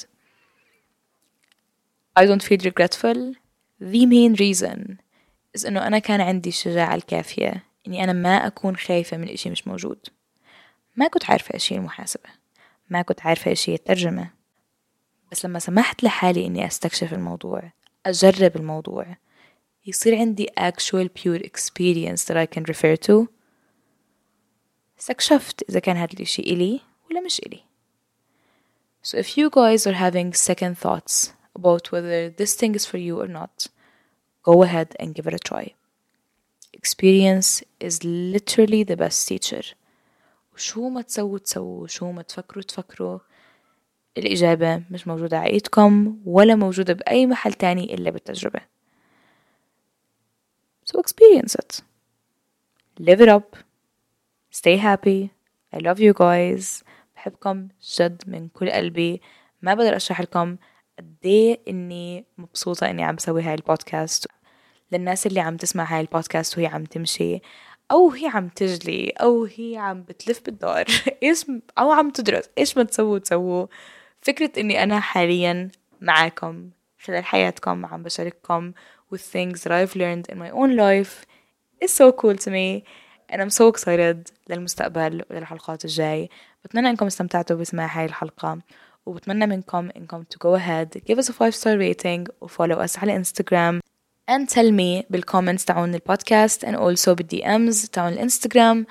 I 2.19 2.25
don't 2.25 2.47
feel 2.49 2.62
regretful 2.69 3.19
the 3.93 4.06
main 4.06 4.34
reason 4.36 4.99
is 5.53 5.65
إنه 5.65 5.88
أنا 5.88 5.99
كان 5.99 6.21
عندي 6.21 6.49
الشجاعة 6.49 6.95
الكافية 6.95 7.63
إني 7.88 8.03
أنا 8.03 8.13
ما 8.13 8.47
أكون 8.47 8.75
خايفة 8.75 9.17
من 9.17 9.30
إشي 9.30 9.49
مش 9.49 9.67
موجود 9.67 9.99
ما 10.95 11.08
كنت 11.08 11.30
عارفة 11.30 11.53
إيش 11.53 11.73
هي 11.73 11.77
المحاسبة 11.77 12.30
ما 12.89 13.01
كنت 13.01 13.21
عارفة 13.21 13.49
إيش 13.51 13.69
هي 13.69 13.73
الترجمة 13.73 14.30
بس 15.32 15.45
لما 15.45 15.60
سمحت 15.60 16.03
لحالي 16.03 16.45
إني 16.45 16.67
أستكشف 16.67 17.13
الموضوع 17.13 17.71
أجرب 18.06 18.56
الموضوع 18.56 19.06
يصير 19.86 20.15
عندي 20.15 20.47
actual 20.60 21.08
pure 21.19 21.41
experience 21.41 22.23
that 22.25 22.38
I 22.38 22.45
can 22.56 22.63
refer 22.63 22.95
to 23.08 23.27
استكشفت 25.01 25.70
إذا 25.70 25.81
كان 25.81 25.96
هذا 25.96 26.12
الإشي 26.12 26.42
إلي 26.42 26.81
ولا 27.11 27.20
مش 27.20 27.40
إلي 27.40 27.61
So 29.05 29.18
if 29.18 29.37
you 29.37 29.51
guys 29.51 29.85
are 29.87 29.98
having 30.07 30.33
second 30.33 30.79
thoughts 30.79 31.33
about 31.57 31.90
whether 31.92 32.31
this 32.31 32.55
thing 32.55 32.75
is 32.77 32.87
for 32.87 32.98
you 32.98 33.20
or 33.20 33.27
not 33.27 33.66
go 34.44 34.62
ahead 34.62 34.88
and 35.01 35.14
give 35.14 35.27
it 35.27 35.35
a 35.35 35.38
try 35.51 35.75
experience 36.72 37.62
is 37.81 38.05
literally 38.05 38.83
the 38.85 38.96
best 38.96 39.29
teacher 39.29 39.64
وشو 40.55 40.88
ما 40.88 41.03
تسووا 41.03 41.38
تسووا 41.38 41.87
شو 41.87 42.12
ما 42.12 42.22
تفكروا 42.22 42.62
تفكروا 42.62 43.18
الإجابة 44.18 44.83
مش 44.90 45.07
موجودة 45.09 45.38
على 45.38 45.51
إيدكم 45.51 46.18
ولا 46.27 46.55
موجودة 46.55 46.92
بأي 46.94 47.27
محل 47.27 47.53
تاني 47.53 47.94
إلا 47.94 48.11
بالتجربة 48.11 48.61
So 50.85 50.98
experience 51.01 51.55
it 51.55 51.81
live 52.98 53.20
it 53.20 53.29
up 53.29 53.57
Stay 54.60 54.78
happy. 54.78 55.20
I 55.74 55.78
love 55.88 56.00
you 56.00 56.13
guys. 56.13 56.84
بحبكم 57.15 57.67
جد 58.00 58.24
من 58.28 58.48
كل 58.48 58.70
قلبي. 58.72 59.22
ما 59.62 59.74
بقدر 59.74 59.96
أشرح 59.96 60.22
لكم 60.22 60.58
قديه 61.00 61.60
إني 61.67 62.26
مبسوطة 62.38 62.89
إني 62.89 63.04
عم 63.04 63.15
بسوي 63.15 63.43
هاي 63.43 63.54
البودكاست. 63.54 64.28
للناس 64.91 65.28
اللي 65.28 65.39
عم 65.39 65.58
تسمع 65.58 65.84
هاي 65.84 66.02
البودكاست 66.02 66.58
وهي 66.58 66.67
عم 66.67 66.84
تمشي 66.84 67.41
أو 67.91 68.10
هي 68.10 68.28
عم 68.28 68.50
تجلي 68.50 69.10
أو 69.10 69.43
هي 69.46 69.78
عم 69.78 70.04
بتلف 70.04 70.41
بالدار 70.46 70.86
إيش 71.24 71.46
أو 71.78 71.91
عم 71.91 72.10
تدرس 72.10 72.50
إيش 72.58 72.78
ما 72.78 72.84
تسووا 72.84 73.20
تسووا. 73.20 73.67
فكرة 74.22 74.52
إني 74.58 74.84
أنا 74.84 75.00
حاليا 75.00 75.72
معاكم 76.02 76.70
خلال 77.04 77.26
حياتكم 77.26 77.86
عم 77.86 78.04
بشارككم 78.04 78.74
with 79.13 79.22
things 79.22 79.63
that 79.63 79.72
I've 79.72 79.96
learned 79.96 80.28
in 80.30 80.38
my 80.38 80.50
own 80.50 80.76
life 80.76 81.26
is 81.82 81.93
so 81.93 82.12
cool 82.12 82.38
to 82.46 82.50
me. 82.52 82.84
And 83.30 83.42
I'm 83.42 83.50
so 83.50 83.72
excited 83.72 84.32
للمستقبل 84.50 85.24
وللحلقات 85.30 85.86
الجاي. 85.86 86.30
بتمنى 86.66 86.90
إنكم 86.90 87.06
استمتعتوا 87.06 87.58
بسماع 87.58 88.00
هاي 88.00 88.06
الحلقة. 88.06 88.60
وبتمنى 89.06 89.48
منكم 89.48 89.90
إنكم 89.98 90.24
to 90.24 90.38
go 90.38 90.60
ahead 90.60 91.02
give 91.12 91.18
us 91.18 91.30
a 91.30 91.34
5 91.34 91.56
star 91.56 91.78
rating 91.78 92.32
و 92.42 92.48
follow 92.48 92.88
us 92.88 93.00
على 93.00 93.16
انستغرام 93.16 93.80
and 94.32 94.50
tell 94.50 94.72
me 94.72 95.06
بال 95.10 95.21
comments 95.21 95.65
تاعون 95.66 95.96
البودكاست 95.96 96.66
and 96.66 96.76
also 96.76 97.10
بال 97.10 97.45
DMs 97.45 97.86
تاعون 97.86 98.13
الإنستغرام. 98.13 98.86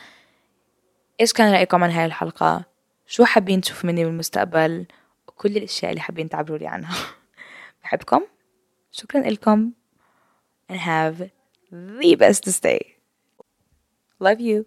إيش 1.20 1.32
كان 1.32 1.52
رأيكم 1.52 1.84
عن 1.84 1.90
هاي 1.90 2.04
الحلقة؟ 2.04 2.64
شو 3.06 3.24
حابين 3.24 3.60
تشوفوا 3.60 3.90
مني 3.90 4.04
بالمستقبل؟ 4.04 4.86
وكل 5.28 5.56
الأشياء 5.56 5.90
اللي 5.90 6.00
حابين 6.00 6.28
تعبروا 6.28 6.58
لي 6.58 6.66
عنها. 6.66 6.96
بحبكم. 7.82 8.20
شكرا 8.92 9.20
لكم. 9.20 9.72
And 10.72 10.76
have 10.76 11.28
the 11.72 12.16
best 12.16 12.62
day. 12.62 12.95
Love 14.20 14.40
you 14.40 14.66